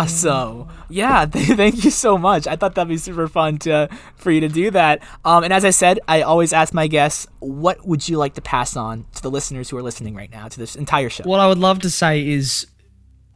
Awesome. 0.02 0.68
Yeah, 0.88 1.26
thank 1.26 1.84
you 1.84 1.90
so 1.90 2.18
much. 2.18 2.46
I 2.46 2.56
thought 2.56 2.74
that'd 2.74 2.88
be 2.88 2.96
super 2.96 3.28
fun 3.28 3.58
to 3.58 3.88
for 4.16 4.30
you 4.30 4.40
to 4.40 4.48
do 4.48 4.70
that. 4.70 5.02
Um, 5.24 5.44
and 5.44 5.52
as 5.52 5.64
I 5.64 5.70
said, 5.70 6.00
I 6.08 6.22
always 6.22 6.52
ask 6.52 6.74
my 6.74 6.86
guests, 6.86 7.26
what 7.38 7.86
would 7.86 8.08
you 8.08 8.18
like 8.18 8.34
to 8.34 8.42
pass 8.42 8.76
on 8.76 9.06
to 9.14 9.22
the 9.22 9.30
listeners 9.30 9.70
who 9.70 9.76
are 9.76 9.82
listening 9.82 10.14
right 10.14 10.30
now 10.30 10.48
to 10.48 10.58
this 10.58 10.76
entire 10.76 11.08
show? 11.08 11.24
What 11.24 11.40
I 11.40 11.48
would 11.48 11.58
love 11.58 11.80
to 11.80 11.90
say 11.90 12.28
is, 12.28 12.66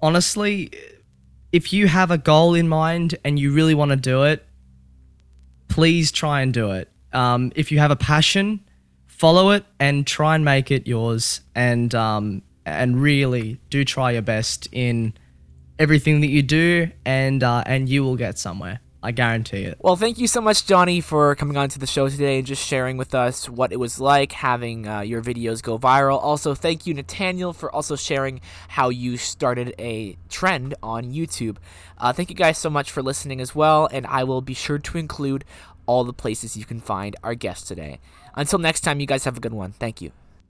honestly, 0.02 0.70
if 1.52 1.72
you 1.72 1.86
have 1.86 2.10
a 2.10 2.18
goal 2.18 2.54
in 2.54 2.68
mind 2.68 3.16
and 3.24 3.38
you 3.38 3.52
really 3.52 3.74
want 3.74 3.90
to 3.90 3.96
do 3.96 4.24
it, 4.24 4.44
please 5.68 6.12
try 6.12 6.40
and 6.40 6.52
do 6.52 6.72
it. 6.72 6.90
Um, 7.12 7.52
if 7.54 7.70
you 7.72 7.78
have 7.78 7.90
a 7.90 7.96
passion, 7.96 8.60
follow 9.06 9.50
it 9.50 9.64
and 9.78 10.06
try 10.06 10.34
and 10.34 10.44
make 10.44 10.70
it 10.70 10.86
yours. 10.86 11.40
And 11.54 11.94
um, 11.94 12.42
and 12.66 13.00
really 13.00 13.60
do 13.70 13.84
try 13.84 14.10
your 14.10 14.22
best 14.22 14.68
in 14.72 15.14
everything 15.78 16.20
that 16.20 16.28
you 16.28 16.42
do, 16.42 16.90
and 17.04 17.42
uh, 17.42 17.62
and 17.66 17.88
you 17.88 18.02
will 18.04 18.16
get 18.16 18.38
somewhere. 18.38 18.80
I 19.02 19.12
guarantee 19.12 19.62
it. 19.62 19.78
Well, 19.80 19.94
thank 19.94 20.18
you 20.18 20.26
so 20.26 20.40
much, 20.40 20.66
Johnny, 20.66 21.00
for 21.00 21.36
coming 21.36 21.56
on 21.56 21.68
to 21.68 21.78
the 21.78 21.86
show 21.86 22.08
today 22.08 22.38
and 22.38 22.46
just 22.46 22.66
sharing 22.66 22.96
with 22.96 23.14
us 23.14 23.48
what 23.48 23.72
it 23.72 23.76
was 23.76 24.00
like 24.00 24.32
having 24.32 24.88
uh, 24.88 25.00
your 25.00 25.22
videos 25.22 25.62
go 25.62 25.78
viral. 25.78 26.20
Also, 26.20 26.56
thank 26.56 26.88
you, 26.88 26.94
Nathaniel, 26.94 27.52
for 27.52 27.70
also 27.72 27.94
sharing 27.94 28.40
how 28.66 28.88
you 28.88 29.16
started 29.16 29.74
a 29.78 30.16
trend 30.28 30.74
on 30.82 31.12
YouTube. 31.12 31.58
Uh, 31.98 32.12
thank 32.12 32.30
you 32.30 32.36
guys 32.36 32.58
so 32.58 32.68
much 32.68 32.90
for 32.90 33.00
listening 33.00 33.40
as 33.40 33.54
well, 33.54 33.88
and 33.92 34.08
I 34.08 34.24
will 34.24 34.40
be 34.40 34.54
sure 34.54 34.78
to 34.78 34.98
include 34.98 35.44
all 35.86 36.02
the 36.02 36.12
places 36.12 36.56
you 36.56 36.64
can 36.64 36.80
find 36.80 37.14
our 37.22 37.36
guests 37.36 37.68
today. 37.68 38.00
Until 38.34 38.58
next 38.58 38.80
time, 38.80 38.98
you 38.98 39.06
guys 39.06 39.22
have 39.22 39.36
a 39.36 39.40
good 39.40 39.54
one. 39.54 39.70
Thank 39.70 40.02
you. 40.02 40.10